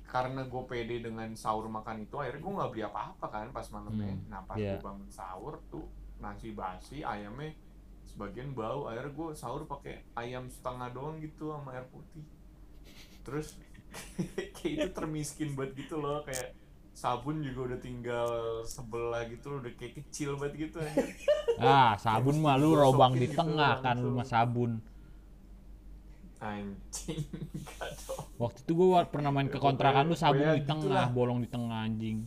[0.05, 4.14] karena gue pede dengan sahur makan itu akhirnya gue nggak beli apa-apa kan pas malamnya
[4.14, 4.77] Hmm, nah pas iya.
[4.77, 5.87] gue bangun sahur tuh
[6.22, 7.50] nasi basi ayamnya
[8.07, 12.24] sebagian bau akhirnya gue sahur pakai ayam setengah doang gitu sama air putih
[13.27, 13.59] terus
[14.57, 16.55] kayak itu termiskin banget gitu loh kayak
[16.94, 18.29] sabun juga udah tinggal
[18.64, 20.79] sebelah gitu loh, udah kayak kecil banget gitu.
[21.59, 24.05] Ah, sabun mah lu Gosokin robang di gitu tengah kan langsung.
[24.05, 24.72] lu mah sabun.
[26.45, 27.25] Anjing
[28.43, 31.07] Waktu itu gua pernah main ke kontrakan lu sabun Ya, di tengah, gitulah.
[31.09, 32.27] bolong di tengah anjing.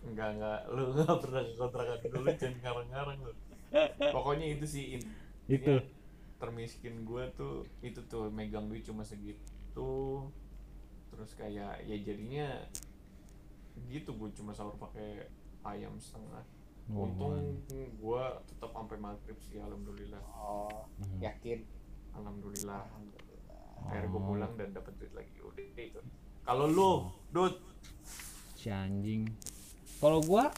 [0.00, 0.58] Enggak, enggak.
[0.68, 3.32] Lu enggak pernah ke kontrakan gue, lu jangan ngarang-ngarang lu.
[4.10, 5.12] Pokoknya itu sih in-
[5.46, 5.78] Itu.
[6.36, 9.92] termiskin gue tuh itu tuh megang duit cuma segitu
[11.06, 12.64] terus kayak ya jadinya
[13.86, 15.28] gitu gue cuma sahur pakai
[15.62, 16.40] ayam setengah
[16.88, 21.20] Oh, untung gue tetap sampai maghrib sih alhamdulillah oh Hmm.
[21.20, 21.60] yakin
[22.10, 23.19] alhamdulillah alhamdulillah
[23.88, 24.26] akhirnya gue Oh.
[24.28, 25.32] pulang dan dapat duit lagi.
[25.40, 26.00] Udah itu
[26.44, 26.92] kalau lu
[27.30, 27.54] dud
[28.54, 29.24] si anjing.
[30.00, 30.48] Kalau gua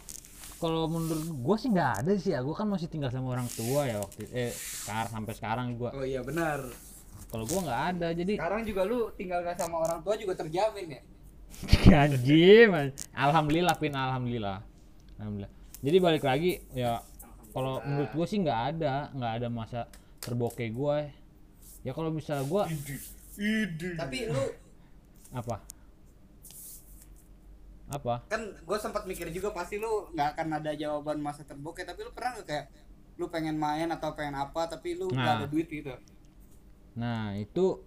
[0.59, 2.41] kalau menurut gua sih nggak ada sih ya.
[2.43, 5.91] Gua kan masih tinggal sama orang tua ya waktu eh sekarang sampai sekarang gua.
[5.95, 6.63] Oh iya benar.
[7.31, 10.99] Kalau gua nggak ada jadi sekarang juga lu tinggal gak sama orang tua juga terjamin
[10.99, 11.03] ya?
[12.09, 12.89] Anjing man.
[13.13, 14.59] alhamdulillah pin alhamdulillah.
[15.19, 15.53] Alhamdulillah.
[15.83, 17.03] Jadi balik lagi ya
[17.53, 19.81] kalau menurut gua sih nggak ada nggak ada masa
[20.23, 21.05] terboke gua
[21.83, 22.65] ya kalau misalnya gua
[23.97, 24.43] tapi lu
[25.31, 25.57] apa?
[27.89, 28.25] Apa?
[28.27, 32.11] Kan gue sempat mikir juga pasti lu nggak akan ada jawaban masa terboke tapi lu
[32.11, 32.67] pernah nggak kayak
[33.15, 35.39] lu pengen main atau pengen apa tapi lu nggak Nah.
[35.39, 35.93] ada duit gitu?
[36.95, 37.85] Nah itu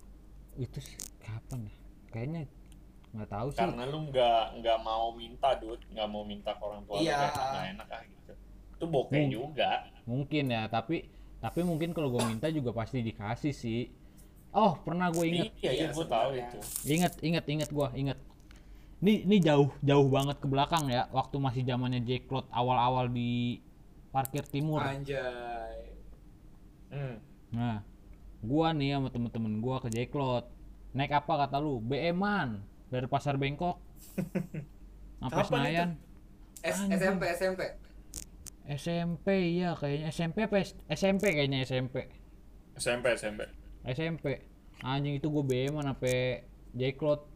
[0.56, 1.76] itu sih kapan ya?
[2.12, 2.42] Kayaknya
[3.12, 3.60] nggak tahu sih.
[3.60, 7.18] Karena lu nggak nggak mau minta dud nggak mau minta ke orang tua lu Iya.
[7.18, 8.34] kayak nggak enak ah gitu.
[8.76, 9.32] Itu bokeh Hmm.
[9.32, 9.72] juga.
[10.06, 11.02] mungkin ya tapi
[11.46, 13.86] tapi mungkin kalau gue minta juga pasti dikasih sih.
[14.50, 16.50] Oh pernah gue inget iya iya gue tahu sebenarnya.
[16.50, 16.58] itu.
[16.90, 18.18] Inget inget inget gue inget
[19.06, 23.62] ini ini jauh jauh banget ke belakang ya waktu masih zamannya Jacklot awal-awal di
[24.10, 24.82] parkir timur.
[24.82, 25.94] Anjay.
[26.90, 27.22] Hmm.
[27.54, 27.86] nah
[28.42, 30.50] gua nih sama temen-temen gua ke Jacklot
[30.98, 31.78] naik apa kata lu?
[31.78, 33.78] BM-an dari pasar Bengkok.
[35.22, 35.90] Sampai Kapan Senayan.
[36.66, 37.62] SMP SMP
[38.66, 40.10] SMP iya kayaknya.
[40.10, 42.10] SMP apa SMP kayaknya SMP
[42.76, 43.42] SMP SMP
[43.86, 44.26] SMP
[44.82, 47.30] anjing itu gue BM an sampai Jacklot.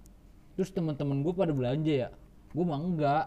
[0.58, 2.10] Terus temen-temen gue pada belanja ya.
[2.52, 3.26] Gue mah enggak.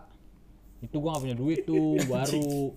[0.83, 2.75] Itu gue gak punya duit tuh baru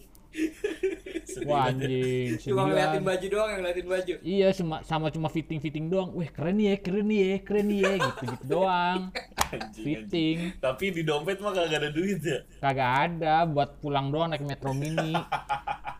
[1.43, 4.13] wah anjing cuma ngeliatin baju doang yang ngeliatin baju.
[4.23, 6.15] Iya sama, sama cuma fitting fitting doang.
[6.15, 8.99] Weh keren nih ya keren nih ya keren nih ya gitu gitu doang.
[9.45, 9.85] Anjing, anjing.
[9.85, 10.37] fitting.
[10.57, 12.39] Tapi di dompet mah kagak ada duit ya?
[12.63, 15.13] Kagak ada buat pulang doang naik metro mini.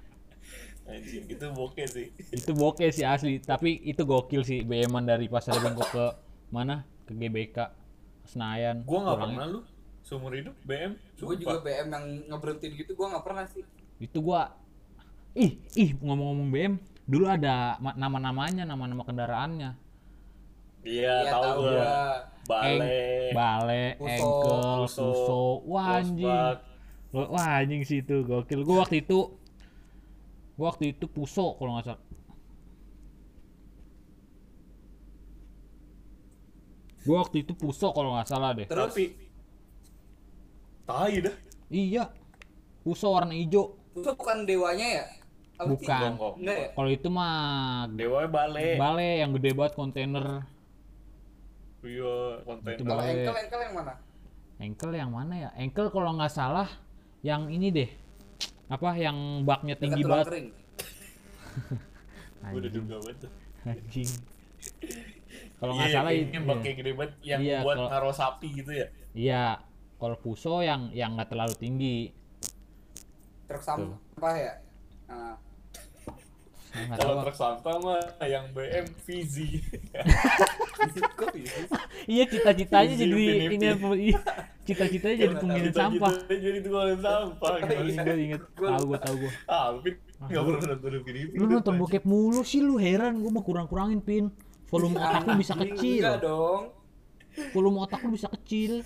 [0.92, 2.08] Anjing itu bokeh sih.
[2.32, 3.42] Itu bokeh sih asli.
[3.42, 6.06] Tapi itu gokil sih BM dari pasar Bengkok ke
[6.54, 6.86] mana?
[7.06, 7.86] Ke GBK
[8.26, 9.60] Senayan gue nggak pernah lu?
[10.06, 13.62] Seumur hidup BM gue juga BM yang ngeberhentiin gitu gue nggak pernah sih.
[14.02, 14.52] Itu gua
[15.36, 16.74] ih ih ngomong-ngomong BM
[17.06, 19.72] dulu ada ma- nama-namanya nama-nama kendaraannya.
[20.86, 21.82] Iya Iya, tahu gue
[22.46, 22.98] bale.
[23.34, 25.40] Bale Puso, engkel puso, puso.
[25.66, 26.26] Wah anjing.
[26.26, 26.58] Wolfsburg.
[27.14, 28.62] Lo- wah anjing sih itu gokil.
[28.62, 29.20] Gua waktu itu
[30.56, 32.02] gua waktu itu puso kalau nggak salah.
[37.06, 38.66] Gua waktu itu puso kalau nggak salah deh.
[38.66, 38.90] Terus?
[38.94, 39.06] Tapi
[40.86, 41.36] tai dah.
[41.70, 42.04] Iya.
[42.86, 43.78] Puso warna hijau.
[43.98, 45.06] Itu bukan dewanya ya?
[45.58, 46.10] Bukan.
[46.38, 47.36] Ya kalau itu mah
[47.90, 50.44] dewa bale bale yang gede banget kontainer
[51.80, 53.14] iya Itu kalau Bale.
[53.14, 53.94] engkel engkel yang mana
[54.56, 55.50] Engkel yang mana ya?
[55.54, 56.72] Engkel kalau nggak salah
[57.20, 57.90] yang ini deh.
[58.66, 60.26] Apa yang baknya tinggi Dekat banget.
[60.32, 60.48] kering.
[62.56, 63.28] udah duga banget.
[63.66, 64.12] Anjing.
[65.60, 66.32] Kalau nggak Iya, salah itu.
[66.32, 69.46] yang bak kayak gede banget yang Iya, buat kalau- naruh sapi gitu ya Iya.
[69.96, 71.98] Kalau puso yang yang nggak terlalu tinggi.
[73.46, 74.54] truk sampah ya
[75.06, 75.38] nah,
[76.92, 77.24] kalau tahu.
[77.24, 79.64] truk sampah mah yang BM Fizi
[81.14, 81.64] kok Fizi
[82.06, 83.14] Iya cita-citanya jadi
[83.48, 83.88] ini apa?
[83.96, 84.20] iya,
[84.62, 86.12] Cita-citanya jadi penggiling sampah.
[86.28, 88.42] jadi tukang sampah Gue gitu inget, inget.
[88.52, 89.32] Tahu gue tahu gue.
[89.46, 93.42] ah Alvin nggak pernah nonton Ipin Lu nonton bokep mulu sih lu heran gue mah
[93.42, 94.26] kurang-kurangin pin.
[94.66, 96.02] Volume otak lu bisa kecil.
[96.02, 96.62] enggak dong
[97.52, 98.82] Volume otak lu bisa kecil.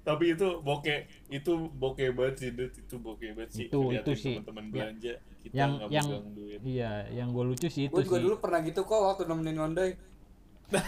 [0.00, 4.34] tapi itu bokeh itu bokeh banget sih itu bokeh banget sih Itu- itu sih.
[4.34, 6.60] teman-teman belanja kita Yang yang duit.
[6.62, 8.22] iya, yang gue lucu sih itu gue juga sih.
[8.22, 9.90] dulu pernah gitu kok waktu nemenin Nondoy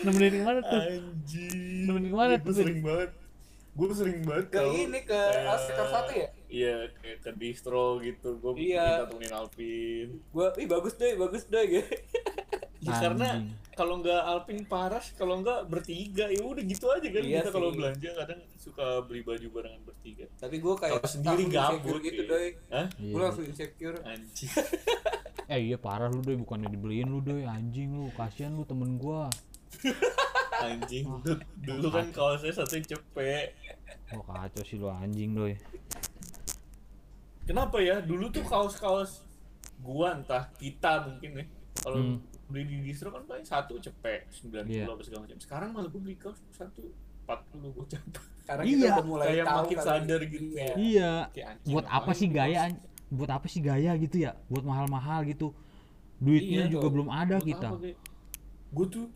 [0.00, 0.80] Nemenin ke mana tuh?
[0.80, 1.84] anjing.
[1.84, 3.10] Nemenin ke mana gue tuh, sering banget.
[3.70, 4.72] Gue sering banget ke tau.
[4.74, 6.28] ini ke Kayak- sektor satu ya?
[6.50, 8.28] Iya kayak ke distro gitu.
[8.36, 8.82] Gue Iya.
[8.82, 11.94] minta temenin Alvin gue ih bagus deh bagus deh gitu
[12.80, 13.28] ya karena
[13.76, 17.68] kalau nggak Alvin paras kalau nggak bertiga ya udah gitu aja kan Iya kita kalau
[17.72, 22.28] belanja kadang suka beli baju barengan bertiga tapi gue kayak Kalau sendiri gabut gitu iya.
[22.28, 22.86] doy Hah?
[22.96, 23.12] Iya.
[23.12, 24.50] gue langsung insecure anjing
[25.50, 29.26] Eh iya parah lu doi bukannya dibeliin lu doi anjing lu kasihan lu temen gua.
[30.62, 31.10] anjing
[31.58, 33.50] dulu kan kaosnya satu cepet
[34.14, 35.58] Wah kacau sih lu anjing doi.
[37.42, 39.26] kenapa ya dulu tuh kaos-kaos
[39.82, 41.44] gua entah kita mungkin ya
[41.82, 42.18] kalau Hmm.
[42.50, 44.84] Beli di distro kan paling satu cepet 90 Iya.
[44.84, 46.82] apa segala macam sekarang malah gua beli kaos satu
[47.22, 48.02] 40 bocah.
[48.42, 48.74] Karena Iya.
[48.74, 50.44] kita udah mulai Kayak tahu makin sadar gitu.
[50.50, 50.72] Iya.
[50.74, 51.12] Iya.
[51.30, 52.60] Kayak Buat apa sih gaya?
[53.08, 54.34] Buat apa sih gaya gitu ya?
[54.46, 55.54] Buat mahal-mahal gitu.
[56.16, 56.94] Duitnya Iya juga dong.
[56.96, 57.68] belum ada Buat kita.
[58.70, 59.06] Gue tuh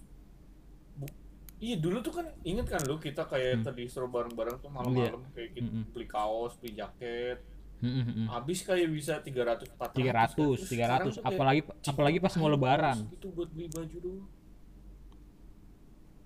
[0.94, 1.16] bu-
[1.56, 3.64] Iya dulu tuh kan inget kan lu kita kayak Hmm.
[3.64, 5.90] tadi suruh bareng-bareng tuh malam-malam kayak kita Mm-mm.
[5.90, 7.38] beli kaos, beli jaket.
[7.84, 8.26] Mm, mm, mm.
[8.32, 10.64] Habis kayak bisa 300 400.
[10.64, 13.04] 300, 300, apalagi apalagi pas mau lebaran.
[13.12, 14.26] Itu buat beli baju doang.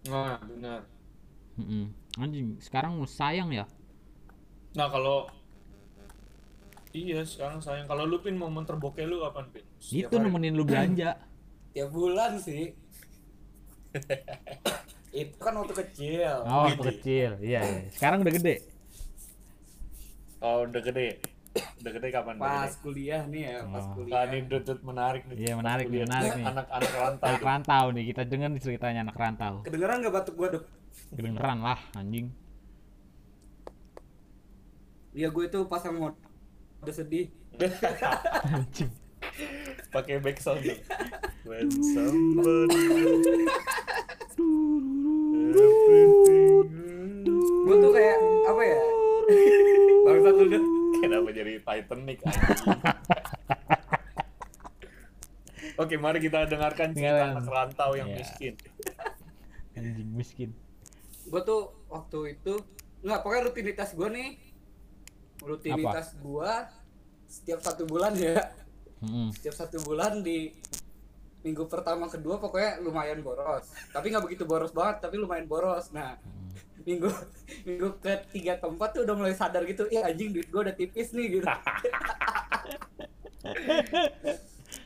[0.06, 0.80] Nah, benar.
[1.58, 1.84] Mm, mm.
[2.22, 3.66] Anjing, sekarang mau sayang ya?
[4.78, 5.26] Nah, kalau
[6.88, 7.84] Iya, sekarang sayang.
[7.84, 9.64] Kalau lu pin momen terbokeh lu kapan, Pin?
[9.92, 11.20] Itu nemenin lu belanja.
[11.76, 12.72] Tiap bulan sih.
[15.12, 16.48] itu kan waktu kecil.
[16.48, 17.30] Oh, waktu kecil.
[17.44, 17.82] Iya, iya.
[17.92, 18.56] Sekarang udah gede.
[20.40, 21.20] Oh, udah gede.
[21.80, 22.34] Udah gede kapan?
[22.38, 22.80] Pas gede?
[22.84, 23.88] kuliah nih ya, pas Oh.
[23.88, 24.22] Nah, kuliah.
[24.28, 25.36] ini udah udah menarik nih.
[25.38, 26.06] Iya, menarik nih, Kuliah.
[26.08, 26.46] menarik nih.
[26.46, 27.26] Anak-anak rantau.
[27.28, 29.54] Anak rantau nih, kita denger nih ceritanya anak rantau.
[29.66, 30.64] Kedengeran gak batuk gua dok?
[31.14, 32.26] Kedengeran lah, anjing.
[35.12, 36.14] Iya gue itu pas mau
[36.78, 37.26] udah sedih.
[38.46, 38.90] Anjing.
[39.90, 40.78] Pakai back sound dong.
[41.42, 42.84] When somebody
[47.66, 48.80] Gue tuh kayak apa ya?
[50.06, 50.64] Bangsat lu dok.
[50.98, 52.18] Kenapa jadi Titanic?
[55.78, 58.18] Oke, mari kita dengarkan cerita anak rantau yang Iya.
[58.18, 58.54] miskin.
[59.72, 60.50] Anjing miskin.
[61.24, 62.58] Gue tuh waktu itu
[62.98, 64.30] nggak pokoknya rutinitas gue nih
[65.38, 66.66] rutinitas gua
[67.24, 68.42] setiap satu bulan ya
[68.98, 70.50] Mm, setiap satu bulan di
[71.46, 76.18] minggu pertama kedua pokoknya lumayan boros tapi nggak begitu boros banget tapi lumayan boros nah
[76.88, 77.12] minggu
[77.68, 81.38] minggu ketiga keempat tuh udah mulai sadar gitu ya anjing duit gua udah tipis nih
[81.40, 81.46] gitu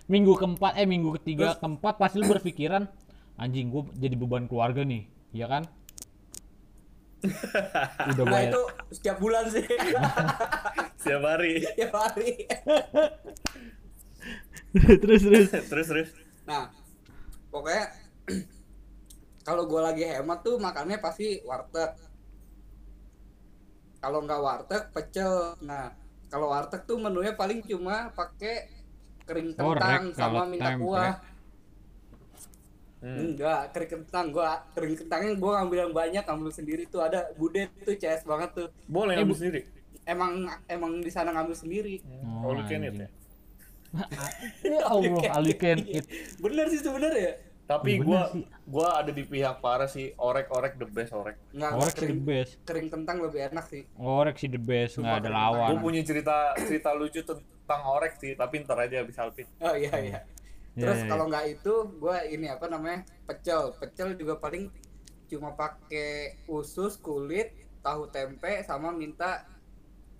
[0.06, 2.84] Minggu keempat, eh minggu ketiga, keempat pasti lu berpikiran
[3.40, 5.64] anjing gua jadi beban keluarga nih, ya kan?
[8.12, 9.62] Udah nah itu setiap bulan sih
[10.98, 11.62] Setiap hari.
[11.62, 12.30] setiap hari
[14.74, 15.46] terus terus.
[15.70, 16.08] terus terus.
[16.48, 16.66] nah
[17.54, 17.94] pokoknya
[19.42, 21.90] kalau gua lagi hemat tuh makannya pasti warteg
[23.98, 25.90] kalau nggak warteg pecel nah
[26.26, 28.66] kalau warteg tuh menunya paling cuma pakai
[29.22, 30.82] kering Korek kentang sama kalau minta tempe.
[30.82, 31.14] kuah
[33.02, 33.18] Hmm.
[33.34, 37.66] enggak kering kentang gua kering kentangnya gua ngambil yang banyak ngambil sendiri tuh ada bude
[37.82, 39.60] tuh CS banget tuh Boleh Eh, ngambil sendiri.
[40.04, 40.32] emang
[40.66, 43.02] emang di sana ngambil sendiri Oh, lu can eat anjing.
[43.02, 43.08] ya.
[44.70, 46.06] Ya Allah, all you can eat.
[46.38, 48.44] bener sih sebenarnya Tapi gua sih.
[48.64, 50.12] gua ada di pihak parah sih.
[50.14, 51.36] Orek-orek the best orek.
[51.50, 52.52] nggak Orek sih the kering, best.
[52.62, 55.68] kering kentang lebih enak sih Orek sih the best, nggak ada lawan.
[55.72, 59.46] Gue punya cerita cerita lucu tentang orek sih, tapi ntar aja habis Alpin.
[59.58, 60.20] oh iya iya
[60.72, 64.72] Ya, terus ya, kalau nggak itu gua ini apa namanya pecel pecel juga paling
[65.28, 67.52] cuma pakai usus kulit
[67.84, 69.44] tahu tempe sama minta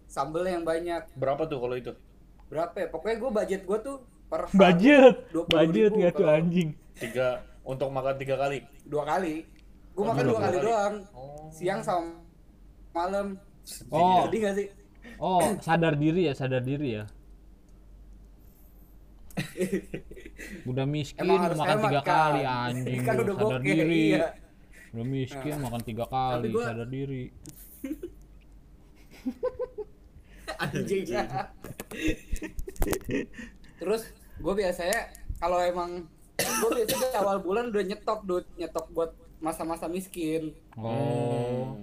[0.05, 1.93] sambel yang banyak Berapa tuh kalau itu?
[2.53, 6.69] berapa ya pokoknya gua budget gua tuh per Budget, 20.000 budget nggak tuh anjing.
[6.97, 7.29] Tiga
[7.63, 8.59] untuk makan tiga kali.
[8.83, 9.45] dua kali
[9.93, 10.65] gua Oh, makan dua dua kali kali.
[10.65, 11.47] doang Oh.
[11.49, 12.11] siang sama
[12.91, 13.39] malam
[13.89, 14.27] Oh.
[14.27, 14.69] jadi nggak sih
[15.19, 17.05] Oh, sadar diri ya, sadar diri ya.
[20.65, 22.07] Udah miskin Emang harus makan tiga kan?
[22.07, 23.01] kali anjing.
[23.03, 24.11] Kan udah sadar bokeh, diri.
[24.11, 24.27] iya.
[24.91, 25.61] Udah miskin Nah.
[25.63, 27.25] makan tiga kali, gua- sadar diri.
[30.59, 31.05] anjing
[33.75, 34.03] terus
[34.35, 35.01] gue biasanya
[35.37, 36.07] kalau emang
[36.37, 41.77] gue biasanya di awal bulan udah nyetok duit nyetok buat masa-masa miskin Oh.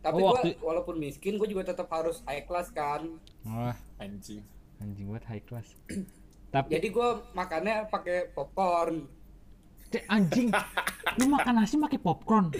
[0.00, 4.42] tapi Oh, gua waktu- walaupun miskin gue juga tetap harus high class kan Wah, Anjing.
[4.76, 5.74] anjing buat high class.
[6.48, 9.06] Tapi jadi gue makannya pakai popcorn
[9.88, 10.52] Cek, anjing,
[11.16, 12.52] lu makan nasi pakai popcorn.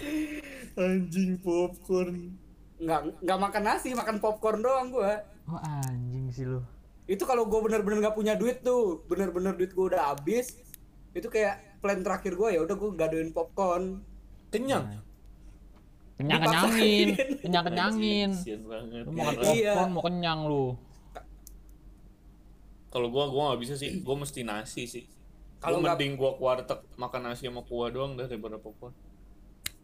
[0.75, 2.33] Anjing popcorn.
[2.77, 5.11] nggak nggak makan nasi makan popcorn doang gue
[5.45, 6.57] Oh anjing sih lu.
[7.09, 10.53] Itu kalau gue bener-bener nggak punya duit tuh bener-bener duit gue udah habis
[11.11, 14.05] itu kayak plan terakhir gue ya udah gue gadoin popcorn
[14.49, 14.85] Kenyang.
[16.17, 17.07] Kenyang kenyangin,
[17.39, 18.29] kenyang kenyangin.
[19.05, 19.71] Lu makan Iya.
[19.77, 20.65] popcorn mau kenyang lu.
[22.89, 25.05] Kalau gua gua nggak bisa sih, gua mesti nasi sih.
[25.61, 28.89] Kalau mending gua ke warteg makan nasi sama kuah doang dah daripada popcorn.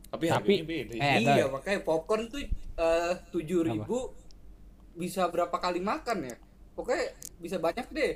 [0.10, 0.94] Tapi, Tapi- beda.
[0.98, 1.02] ya.
[1.14, 2.42] eh, iya makanya popcorn tuh
[3.30, 4.10] tujuh ribu
[4.98, 6.36] bisa berapa kali makan ya
[6.76, 8.12] pokoknya bisa banyak deh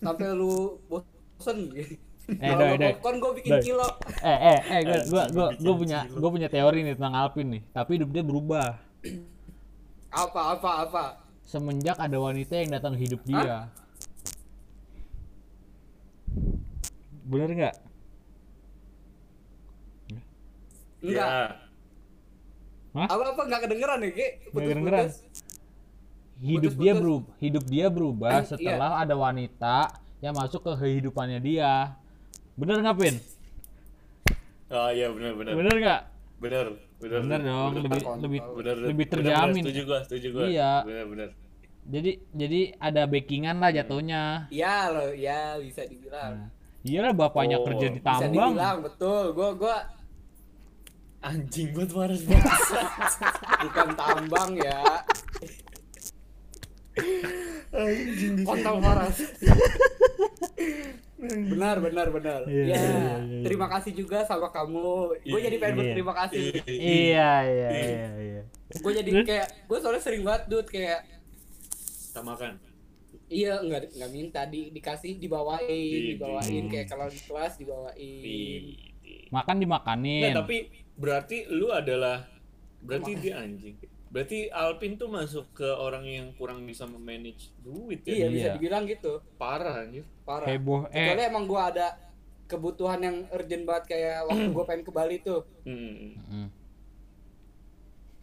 [0.00, 1.94] sampai lu bosen gitu.
[2.30, 2.90] Eh, Kalau Doi, nggak Doi.
[2.94, 3.64] popcorn gue bikin Doi.
[3.66, 3.88] kilo
[4.22, 7.48] Eh eh eh gua gua gua, Bikin gua punya gua punya teori nih tentang Alvin
[7.58, 7.62] nih.
[7.74, 8.66] Tapi hidup dia berubah
[10.10, 11.04] apa apa apa
[11.42, 13.66] semenjak ada wanita yang datang hidup dia.
[17.26, 17.76] Bener nggak?
[21.00, 21.56] enggak Ya.
[22.90, 23.06] Hah?
[23.06, 24.28] Apa apa nggak kedengeran ya, Ge?
[24.50, 25.06] Nggak kedengeran.
[26.40, 26.98] Hidup dia Putus-putus.
[26.98, 28.48] berubah hidup dia berubah Iya.
[28.48, 29.76] setelah ada wanita
[30.18, 31.96] yang masuk ke kehidupannya dia
[32.54, 33.16] bener nggak pin
[34.70, 35.52] Oh iya benar benar.
[35.52, 36.02] bener nggak
[36.40, 36.66] Benar.
[36.96, 37.20] Benar.
[37.20, 38.16] bener dong lebih Kontol.
[38.22, 38.74] lebih Benar.
[38.82, 39.52] lebih terjamin.
[39.52, 40.44] benar, Setuju gua, setuju gua.
[40.46, 40.72] Iya.
[40.82, 41.28] Benar benar.
[41.82, 46.32] jadi jadi ada backingan lah jatuhnya Iya loh, ya bisa dibilang.
[46.38, 46.48] nah,
[46.80, 49.24] iyalah bapaknya Oh, kerja di Bisa tambang dibilang betul.
[49.32, 49.76] Gua gua
[51.20, 52.24] Anjing buat waras
[53.62, 54.80] bukan tambang ya.
[57.70, 58.42] Anjing.
[58.42, 59.16] Kontol horas.
[61.20, 62.40] benar benar benar.
[62.44, 63.40] Iya, ya, iya, iya.
[63.44, 65.20] terima kasih juga sama kamu.
[65.20, 65.80] Gue jadi pengen Iya.
[65.84, 66.42] berterima kasih.
[66.66, 71.04] iya iya iya iya Gue jadi kayak gue soalnya sering banget dud kayak
[72.06, 72.56] Kita makan.
[73.28, 77.94] iya nggak nggak minta di dikasih dibawain Di- dibawain di- kayak kalau di kelas dibawain.
[77.94, 78.74] Di-
[79.30, 80.56] makan dimakanin Nggak, tapi
[80.96, 82.26] berarti lu adalah
[82.80, 83.76] berarti dia anjing.
[84.10, 88.28] Berarti Alpin tuh masuk ke orang yang kurang bisa memanage duit Iya ya.
[88.28, 88.54] bisa Iya.
[88.58, 89.22] dibilang gitu.
[89.38, 90.02] Parah anjir.
[90.26, 90.50] Parah.
[90.50, 91.86] heboh Kecuali eh emang gue ada
[92.44, 95.46] kebutuhan yang urgent banget kayak waktu gue pengen ke Bali tuh.
[95.62, 96.18] Hmm.
[96.26, 96.48] Mm.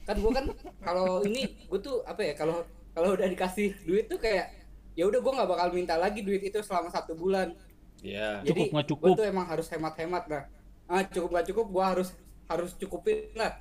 [0.04, 0.46] Kan gue kan
[0.80, 4.52] kalau ini gue tuh apa ya kalau kalau udah dikasih duit tuh kayak
[4.92, 7.56] ya udah gue nggak bakal minta lagi duit itu selama satu bulan.
[8.00, 8.44] Ya.
[8.44, 9.16] Cukup Jadi nggak gue cukup?
[9.16, 10.44] tuh emang harus hemat-hemat nah.
[10.88, 12.10] Ah, cukup gak cukup gue harus
[12.48, 13.60] harus cukupin lah.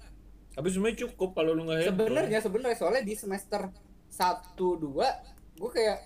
[0.56, 1.84] Tapi sebenarnya cukup kalau lu nggak.
[1.84, 3.68] Sebenarnya sebenarnya soalnya di semester
[4.08, 5.98] 1 2 gue kayak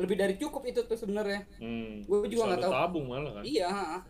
[0.00, 1.44] lebih dari cukup itu tuh sebenarnya.
[1.60, 2.08] Hmm.
[2.08, 2.72] Gua juga nggak lu tahu.
[2.72, 3.42] tabung malah kan.
[3.44, 4.00] Iya.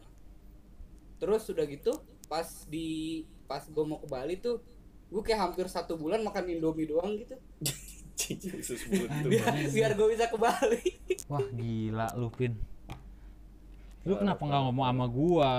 [1.18, 1.92] Terus udah gitu
[2.30, 4.62] pas di pas gue mau ke Bali tuh
[5.10, 7.34] gue kayak hampir satu bulan makan Indomie doang gitu
[8.30, 9.10] Yesus biar
[9.74, 10.86] biar gue bisa ke Bali.
[11.34, 12.54] wah gila lu pin
[14.06, 15.52] lu kenapa nggak ngomong sama gua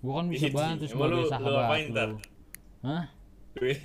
[0.00, 2.08] gua kan bisa Iji, bantu sebagai lu- lu sahabat ntar?
[2.08, 2.18] lu
[2.80, 3.06] hah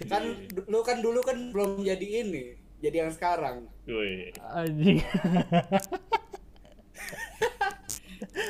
[0.06, 0.24] Kan
[0.64, 3.66] lu kan dulu kan belum jadi ini, jadi yang sekarang.
[3.84, 4.30] Wih.
[4.46, 5.02] anjing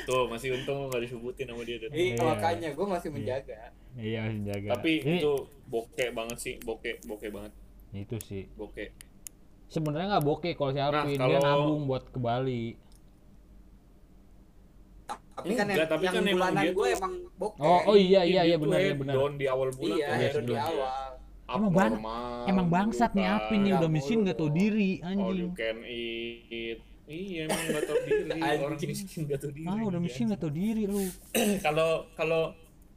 [0.05, 1.77] Tuh masih untung nggak disebutin sama dia.
[1.79, 2.21] Iya, Iya.
[2.21, 3.57] makanya gue masih menjaga.
[3.95, 5.33] iya harus jaga Tapi Ini- itu
[5.65, 7.55] bokeh banget sih, bokeh, bokeh banget,
[7.91, 8.91] itu sih bokeh.
[9.65, 12.75] sebenarnya nggak bokeh kalau si Alvin dia kalau- nabung buat ke Bali
[15.35, 17.59] Tapi kan yang, tapi yang kan bulanan dia gue emang bokeh.
[17.59, 19.93] oh oh iya iya iya benar ya benar down di awal bulan.
[19.93, 20.65] Iya, tuh iya, di benar.
[20.65, 21.09] awal.
[21.45, 22.01] Emang bang-
[22.47, 23.25] emang bangsat nih.
[23.27, 24.53] Alvin nih udah miskin tahu dong.
[24.53, 26.79] diri All anjing you can eat.
[27.05, 28.29] Iya emang nggak tahu diri.
[28.63, 29.67] Orang miskin nggak tahu diri.
[29.67, 29.99] ah udah Iya.
[30.01, 31.01] miskin nggak tahu diri lu
[31.65, 32.41] Kalau kalau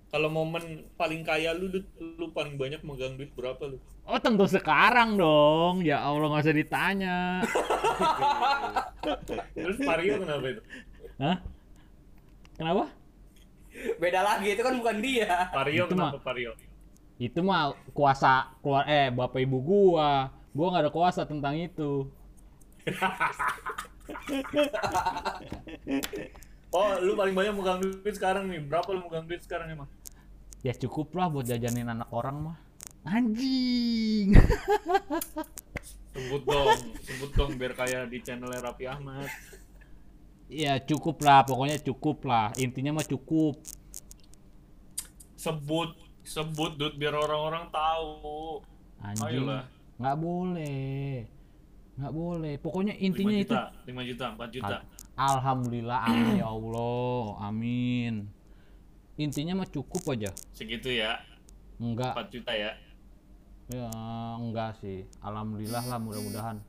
[0.09, 3.79] kalau momen paling kaya lu, Dut, lu paling banyak megang duit berapa lu?
[4.03, 7.45] oh tentu sekarang dong ya Allah nggak usah ditanya
[9.53, 10.63] Terus Mario kenapa itu?
[11.19, 11.37] hah
[12.59, 12.91] kenapa
[13.97, 15.47] Beda lagi itu kan bukan dia.
[15.55, 16.53] Mario Itu kenapa Mario?
[17.19, 22.07] itu mah kuasa keluar eh bapak ibu gua gua nggak ada kuasa tentang itu
[26.69, 28.61] Oh, lu paling banyak megang duit sekarang nih.
[28.61, 29.89] Berapa lu megang duit sekarang emang?
[30.59, 32.59] ya cukup lah buat jajanin anak orang mah
[33.07, 34.35] anjing
[36.11, 39.31] Sebut dong, sebut dong biar kayak di channelnya Raffi Ahmad.
[40.49, 42.51] Ya cukup lah pokoknya cukup lah.
[42.57, 43.61] Intinya mah cukup.
[45.39, 45.95] Sebut,
[46.25, 48.65] sebut Dut biar orang-orang tahu.
[48.99, 49.47] anjing.
[49.47, 49.63] Ayolah.
[49.99, 51.27] nggak boleh.
[51.95, 52.55] Nggak boleh.
[52.59, 54.77] Pokoknya 5 intinya itu juta, 5 juta, 4 juta.
[55.19, 57.23] alhamdulillah amin ya Allah.
[57.47, 58.15] Amin.
[59.19, 60.31] Intinya mah cukup aja.
[60.55, 61.19] Segitu ya,
[61.79, 62.73] enggak 4 juta ya.
[63.71, 63.91] ya
[64.39, 65.07] enggak sih.
[65.23, 66.63] Alhamdulillah lah mudah-mudahan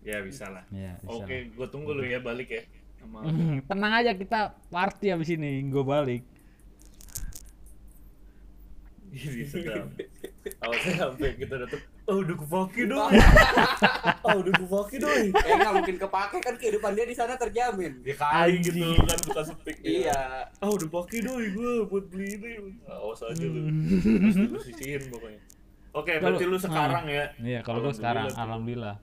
[0.00, 0.64] Ya bisa lah.
[0.70, 2.62] ya bisa Oke, gue tunggu lu ya balik ya.
[2.96, 3.32] Sama lah.
[3.70, 6.24] tenang aja kita party abis ini gue balik
[9.10, 9.90] Ini sedap.
[10.62, 13.10] Awalnya sampai kita datang, oh udah kepake dong.
[14.24, 15.24] oh udah kepake dong.
[15.34, 18.06] Eh nggak mungkin kepake kan kehidupan dia di sana terjamin.
[18.06, 19.76] Ya kali gitu kan buka sepik.
[19.82, 20.46] Iya.
[20.54, 22.50] Ah udah pakai doi gue buat beli ini.
[22.86, 23.60] Awas aja lu.
[23.66, 24.30] Hmm.
[24.30, 25.40] Terus lu sisihin pokoknya.
[25.90, 27.24] Oke, berarti Kalau- lu sekarang ya.
[27.42, 28.46] iya kalau gue sekarang Alhamdulillah tuh.
[28.46, 28.96] alhamdulillah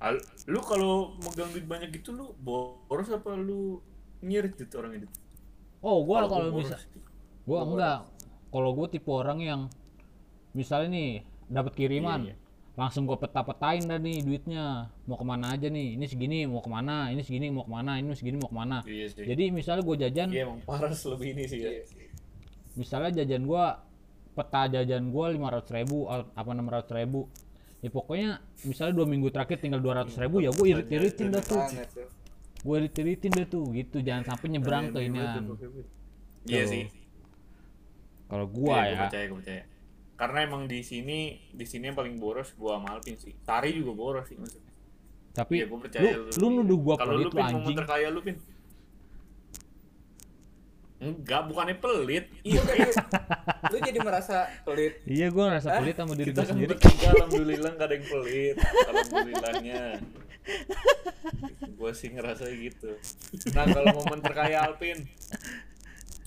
[0.00, 3.78] Al- lu kalau megang duit banyak gitu lu boros apa lu
[4.20, 5.08] nyirit gitu orang itu?
[5.80, 6.84] oh gue Kalau kalau gua bisa boros.
[6.88, 7.02] gue
[7.44, 7.98] Gua enggak
[8.48, 9.60] kalau gue tipe orang yang
[10.52, 11.10] misalnya nih
[11.50, 12.36] dapat kiriman Iya, iya.
[12.74, 16.70] langsung gue peta-petain dah nih duitnya mau ke mana aja nih ini segini mau ke
[16.72, 19.24] mana ini segini mau ke mana ini segini mau ke mana Iya sih.
[19.28, 21.70] jadi misalnya gue jajan Iya emang parah lebih ini sih ya.
[21.70, 21.82] Iya.
[22.74, 23.78] misalnya jajan gua
[24.34, 27.30] peta jajan gua lima ratus ribu apa enam ratus ribu
[27.84, 31.44] ya pokoknya misalnya dua minggu terakhir tinggal dua ratus ribu ya gue irit iritin dah
[31.44, 31.60] tuh
[32.64, 35.20] gue irit iritin dah tuh gitu jangan sampai nyebrang ke ini
[36.44, 36.84] Iya sih.
[38.28, 39.62] kalau gua Iya, ya gua percaya, gua percaya.
[40.14, 41.18] Karena emang di sini
[41.52, 43.32] di sini yang paling boros gua sama Alvin sih.
[43.48, 44.72] Tari juga boros sih maksudnya.
[45.34, 47.76] tapi Iya, gua percaya lu lu nuduh gua Kalau lu pelit lu pin mau anjing
[47.80, 48.36] terkaya lu pin.
[51.04, 52.24] Enggak, bukannya pelit.
[52.40, 52.60] Iya,
[53.66, 55.04] lu jadi merasa pelit.
[55.04, 55.78] iya gua ngerasa Hah?
[55.78, 58.56] pelit sama diri kita gua kan sendiri bertiga alhamdulillah nggak ada yang pelit.
[58.84, 59.82] Alhamdulillahnya.
[61.74, 62.90] gua sih ngerasa gitu.
[63.50, 64.98] Nah, kalau momen terkaya Alvin,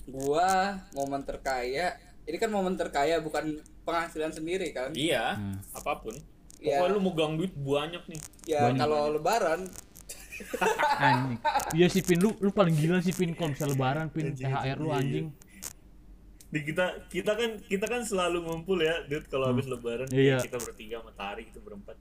[0.06, 0.48] Gua
[0.90, 1.92] momen terkaya.
[2.24, 4.92] Ini kan momen terkaya bukan penghasilan sendiri kan?
[4.92, 5.60] iya, Hmm.
[5.70, 6.12] apa pun.
[6.58, 6.80] Iya.
[6.80, 8.20] Pokoknya lu mau gang duit banyak nih.
[8.46, 9.64] Ya kalau lebaran
[10.98, 11.38] anjing.
[11.72, 12.18] Iya sih pin.
[12.18, 14.30] Lu lu paling gila sih pin kalau bisa lebaran pin.
[14.30, 15.00] Anjing, THR lu iya, iya.
[15.00, 15.26] anjing.
[16.48, 19.26] Di kita kita kan kita kan selalu ngumpul ya dude.
[19.26, 20.38] Kalau habis lebaran Iya.
[20.38, 21.96] kayak kita bertiga sama Tari gitu berempat.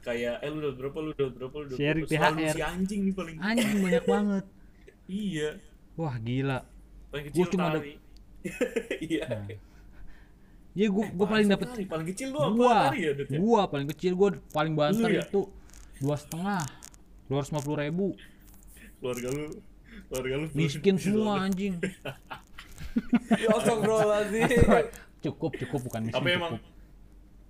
[0.00, 2.16] Kayak eh lu udah berapa lu udah berapa lu udah Sharing berapa?
[2.20, 2.54] Selalu THR.
[2.54, 3.36] si anjing nih paling.
[3.38, 4.44] Anjing banyak banget.
[5.04, 5.60] Iya.
[5.94, 6.64] Wah gila.
[7.12, 7.92] Paling Gua kecil cuma ada- Tari.
[9.04, 9.24] Iya.
[10.74, 11.84] Iya gua gua paling dapet Tari.
[11.86, 12.76] paling kecil lu apa gua.
[12.88, 13.38] Tari ya dude ya?
[13.38, 15.22] gua paling kecil gua paling banter ya?
[15.22, 15.40] itu
[16.00, 16.64] dua setengah
[17.28, 18.06] dua ratus lima puluh ribu.
[19.00, 19.44] Keluarga lu
[20.10, 21.80] keluarga lu miskin semua anjing.
[23.34, 24.46] Ya astagfirullahaladzim.
[25.18, 26.70] cukup cukup bukan miskin tapi emang cukup.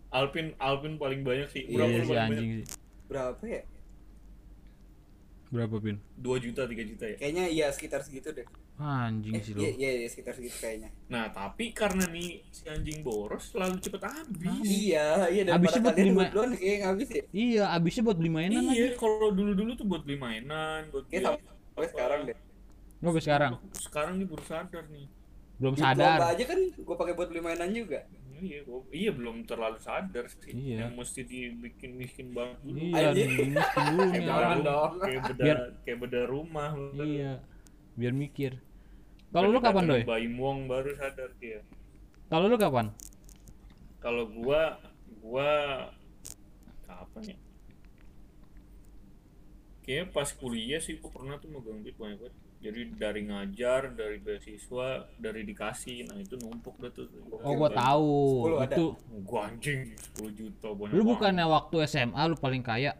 [0.08, 1.68] Alvin Alvin paling banyak sih.
[1.68, 2.78] Iya berapa lu sih paling anjing banyak sih.
[3.04, 3.62] Berapa ya?
[5.54, 5.96] berapa pin?
[6.18, 7.16] 2 juta 3 juta ya?
[7.20, 8.42] Kayaknya iya sekitar segitu deh.
[8.76, 10.90] Anjing Eh, sih iya, lu iya, iya, sekitar segitu kayaknya.
[11.06, 15.94] nah tapi karena nih si anjing boros selalu cepet habis Iya, iya daripada Habisnya buat
[15.94, 17.22] berdua nih kayaknya habis ya.
[17.30, 21.06] iya abisnya buat beli mainan iya lagi kalau dulu dulu tuh buat beli mainan buat
[21.06, 22.36] Kayak beli sampai sampai sekarang deh.
[23.00, 25.06] sampai sekarang sekarang nih baru sadar nih
[25.54, 28.00] belum sadar aja kan gua pakai buat beli mainan juga.
[28.34, 30.76] iya gua- iya belum terlalu sadar sih Iya.
[30.82, 33.30] yang mesti dibikin miskin banget dulu iya Anjing.
[33.48, 37.38] miskin dulu kayak beda kayak beda rumah iya
[37.94, 38.58] biar mikir.
[39.34, 40.02] Kalau lu kapan doi?
[40.06, 41.62] Bayi Muang baru sadar dia
[42.32, 42.90] kalau lu kapan?
[44.00, 44.80] Kalau gua
[45.20, 45.50] gua
[46.82, 47.38] kapan ya?
[49.84, 52.34] Kayaknya pas kuliah sih gua pernah tuh megang duit banyak banget.
[52.64, 56.08] Jadi dari ngajar dari beasiswa dari dikasih.
[56.08, 57.06] Nah itu numpuk dah tuh.
[57.44, 58.50] Oh gua tahu.
[58.56, 58.72] 10 ada.
[58.72, 58.84] itu
[59.22, 59.80] gua anjing
[60.18, 62.96] 10 juta banyak lu bukannya waktu SMA lu paling kaya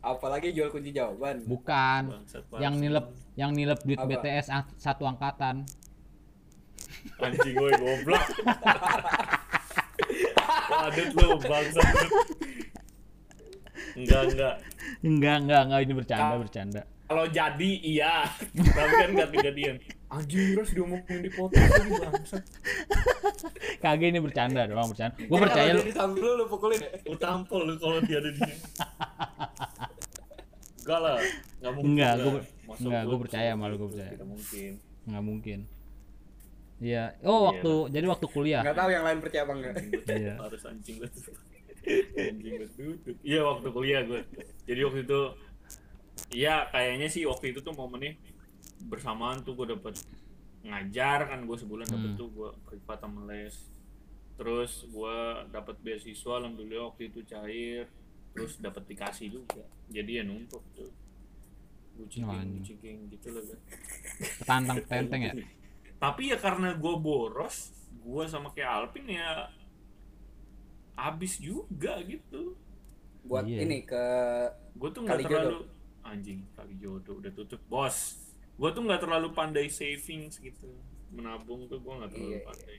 [0.00, 1.42] Apalagi jual kunci jawaban.
[1.42, 2.02] bukan.
[2.08, 2.80] Bangsat, yang bangsat.
[2.80, 4.08] nilep yang nilep duit Apa?
[4.08, 5.66] BTS ang- satu angkatan.
[7.18, 8.24] Anjing gue goblok.
[10.68, 11.86] Waduh lu bangsat.
[13.94, 14.54] Enggak enggak.
[15.02, 15.80] Enggak enggak enggak.
[15.80, 16.82] Ini bercanda Ka- bercanda.
[17.08, 18.28] Kalau jadi iya.
[18.52, 19.76] Tapi kan gak kejadian
[20.08, 22.44] anjing terus diomongin di podcast lagi bangsat.
[23.78, 25.12] Kagak ini bercanda doang bercanda.
[25.22, 25.88] Gua Kira percaya kalau lu.
[25.88, 26.80] disambil lu, lu pukulin.
[27.02, 28.56] lu tampol lu kalau dia ada di sini
[30.88, 31.16] enggak lah
[31.60, 32.12] enggak mungkin Enggak,
[32.64, 34.10] Masa enggak, gua percaya sama lu, gua percaya.
[34.10, 34.72] tidak mungkin.
[35.04, 35.58] Nggak mungkin.
[36.78, 37.04] Iya.
[37.22, 38.62] Oh waktu jadi waktu kuliah.
[38.62, 39.74] Enggak tahu yang lain percaya apa enggak.
[40.06, 40.34] Iya.
[40.38, 41.24] harus anjing banget
[42.14, 44.20] anjing banget iya waktu kuliah gue
[44.64, 45.20] jadi waktu itu
[46.30, 48.12] iya kayaknya sih waktu itu tuh momennya
[48.84, 49.96] bersamaan tuh gue dapet
[50.60, 52.18] ngajar kan gue sebulan dapet Hmm.
[52.18, 53.56] tuh gue privat sama les
[54.36, 55.16] terus gue
[55.48, 57.88] dapet beasiswa alhamdulillah waktu itu cair
[58.32, 59.62] terus dapet dikasih juga.
[59.88, 60.90] Jadi ya numpuk tuh.
[61.98, 62.62] Buciking anjing.
[62.62, 63.58] buciking gitu loh gue
[64.46, 65.34] tantang tenteng ya?
[66.02, 69.50] Tapi ya karena gue boros gue sama kayak Alpin ya
[70.94, 72.54] habis juga gitu.
[73.26, 73.66] Buat Iya.
[73.66, 74.04] ini ke
[74.74, 75.66] gue tuh nggak terlalu
[76.02, 77.60] anjing kali jodoh udah tutup.
[77.66, 78.14] Bos
[78.58, 80.70] gue tuh nggak terlalu pandai savings gitu.
[81.10, 82.46] Menabung tuh gue nggak terlalu Iya, iya.
[82.46, 82.78] pandai.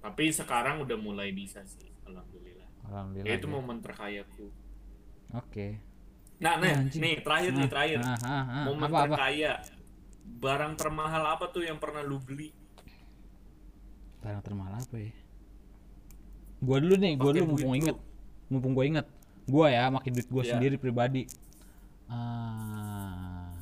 [0.00, 2.59] Tapi sekarang udah mulai bisa sih alhamdulillah
[2.90, 3.52] alhamdulillah ya itu ya.
[3.54, 4.46] momen terkayaku
[5.32, 5.66] oke.
[6.40, 7.00] Nah nih Anjing.
[7.04, 7.98] nih terakhir nih Ah, terakhir.
[8.00, 8.64] ah, ah, ah.
[8.66, 8.96] momen apa?
[8.98, 9.52] apa terkaya
[10.40, 12.48] barang termahal apa tuh yang pernah lu beli?
[14.20, 15.12] Barang termahal apa ya?
[16.60, 17.96] Gua dulu nih gua dulu mumpung inget.
[18.48, 19.06] Mumpung gua inget.
[19.44, 20.52] Gua ya makin duit gua Iya.
[20.56, 21.28] sendiri pribadi.
[22.08, 23.52] Ah,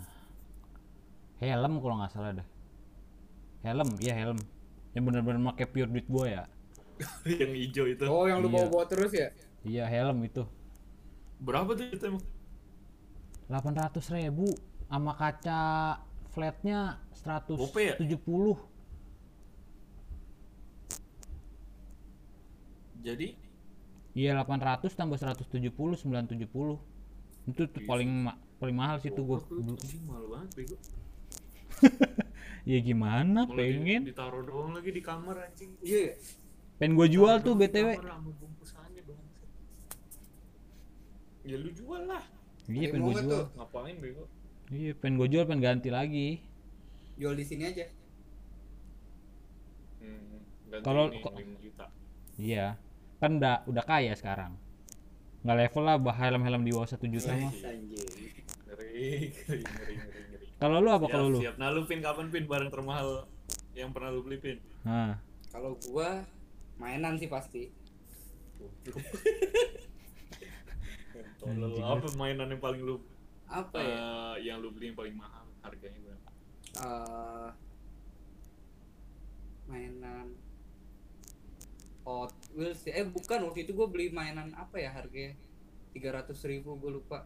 [1.39, 2.49] helm kalau nggak salah dah.
[3.63, 4.39] Helm iya helm.
[4.95, 6.43] Yang benar-benar pakai pure duit gua ya
[7.27, 8.05] yang hijau itu.
[8.07, 8.55] Oh, yang lu Iya.
[8.67, 9.29] bawa-bawa terus ya?
[9.63, 10.43] iya helm itu.
[11.39, 12.25] Berapa tuh itu emang?
[13.49, 14.47] 800 ribu
[14.87, 15.63] sama kaca
[16.31, 17.01] flatnya
[17.81, 17.95] ya?
[17.97, 18.59] 170
[22.99, 23.29] jadi?
[24.13, 26.83] Iya 800 tambah 170 970
[27.49, 29.25] itu tuh Iya paling ma- paling mahal sih tuh
[29.79, 30.77] anjing mahal banget bego.
[32.69, 34.03] Ya gimana Malah di- pengen?
[34.05, 35.73] ditaruh doang lagi di kamar anjing.
[35.81, 36.21] Iya.
[36.79, 37.99] Pengen gua jual tuh btw
[41.43, 42.23] ya lu jual lah
[42.67, 43.45] iya pengen gua jual tuh?
[43.57, 44.25] ngapain bego
[44.69, 46.29] iya pengen gua jual pengen ganti lagi
[47.17, 47.87] jual di sini aja
[49.99, 50.39] Hmm,
[50.79, 51.87] Kalau- ini, kok- 5 juta.
[52.39, 52.79] Iya.
[53.19, 54.55] Kan udah udah kaya sekarang.
[55.43, 57.51] Nggak level lah bah helm-helm di bawah satu juta mah.
[60.57, 61.39] Kalau lu apa kalau lu?
[61.41, 61.59] siap.
[61.59, 63.27] Nah lu pin kapan pin barang termahal
[63.73, 64.59] yang pernah lu beli pin?
[64.83, 65.19] Nah,
[65.51, 66.23] kalau gua
[66.79, 67.71] mainan sih pasti.
[71.39, 72.99] Tolol, apa mainan yang paling lu
[73.49, 73.95] apa ya?
[73.95, 76.31] eh, yang lu beli yang paling mahal harganya berapa?
[76.79, 77.51] eh
[79.69, 80.27] mainan
[82.05, 85.39] Hot Wheels eh bukan waktu itu gue beli mainan apa ya harganya?
[85.95, 87.25] tiga ratus ribu gue lupa.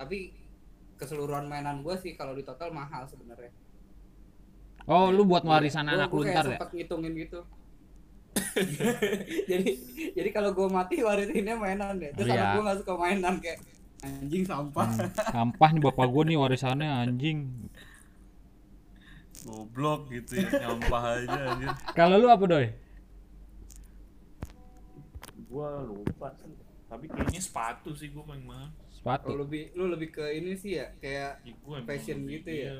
[0.00, 0.32] Tapi
[0.96, 3.52] keseluruhan mainan gue sih kalau di total mahal sebenarnya.
[4.88, 6.50] Oh lu buat warisan anak lu kayak ntar ya?
[6.56, 7.40] sempet ngitungin gitu
[9.50, 9.70] jadi
[10.14, 12.38] jadi kalau gue mati warisinnya mainan deh terus Iya.
[12.38, 13.58] anak gue gak suka mainan kayak
[14.00, 17.68] anjing sampah Hmm, sampah nih bapak gua nih warisannya anjing.
[19.40, 21.68] Goblok gitu ya, nyampah aja anjir.
[21.92, 22.66] Kalau lu apa doy?
[25.48, 26.52] Gua lupa sih.
[26.88, 28.68] Tapi kayaknya sepatu sih gua paling mahal.
[28.70, 29.32] lu Sepatu.
[29.32, 32.68] lebih lu lebih ke ini sih ya kayak Ya, Fashion gitu ya?
[32.68, 32.76] iya.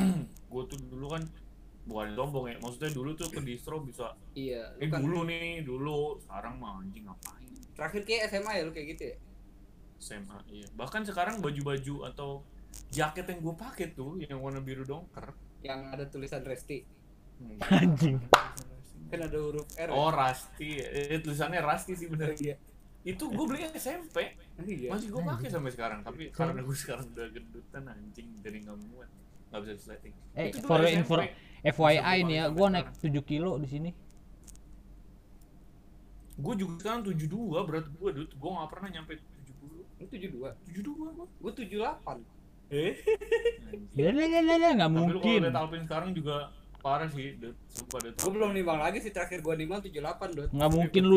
[0.52, 1.22] gua tuh dulu kan
[1.88, 2.56] bukan sombong ya.
[2.60, 6.20] Maksudnya dulu tuh ke distro bisa iya eh kan dulu nih, dulu.
[6.20, 7.48] Sekarang mah anjing ngapain?
[7.72, 9.16] terakhir kayak SMA ya lu kayak gitu ya
[9.98, 10.66] SMA iya.
[10.74, 12.42] Bahkan sekarang baju-baju atau
[12.90, 15.32] jaket yang gua pakai tuh yang warna biru dongker.
[15.58, 16.86] yang ada tulisan Resti
[17.66, 18.18] Anjing.
[19.08, 19.94] kan ada huruf R ya?
[19.94, 20.78] Oh, Rasti.
[20.78, 22.34] Eh, tulisannya Rasti sih bener.
[22.36, 22.54] iya
[23.02, 24.36] Itu gue beli SMP.
[24.66, 26.00] iya Masih gue pakai sampai sekarang.
[26.02, 29.08] Tapi karena gue sekarang udah gendutan anjing jadi nggak muat.
[29.48, 30.14] Nggak bisa disleting.
[30.34, 30.94] Eh, Itu for SMP.
[30.98, 31.14] info
[31.62, 32.70] FYI nih ya, sekarang.
[32.70, 33.90] naik 7 kilo di sini.
[36.38, 38.26] Gue juga sekarang 72 berat gue dulu.
[38.30, 39.98] Gue nggak pernah nyampe 70.
[39.98, 40.86] lu tujuh dua 72
[41.18, 41.26] gue.
[41.26, 42.18] gue tujuh delapan
[42.68, 42.94] Eh.
[43.96, 45.40] Ya lah lah lah, nggak Tapi lu kalau mungkin.
[45.56, 46.36] Alvin sekarang juga
[46.78, 47.34] parah sih.
[47.40, 47.56] Dut.
[47.72, 48.14] Sumpah dut.
[48.14, 51.16] gue belum nimbang lagi sih terakhir gue nimbang tujuh delapan dot Nggak mungkin lu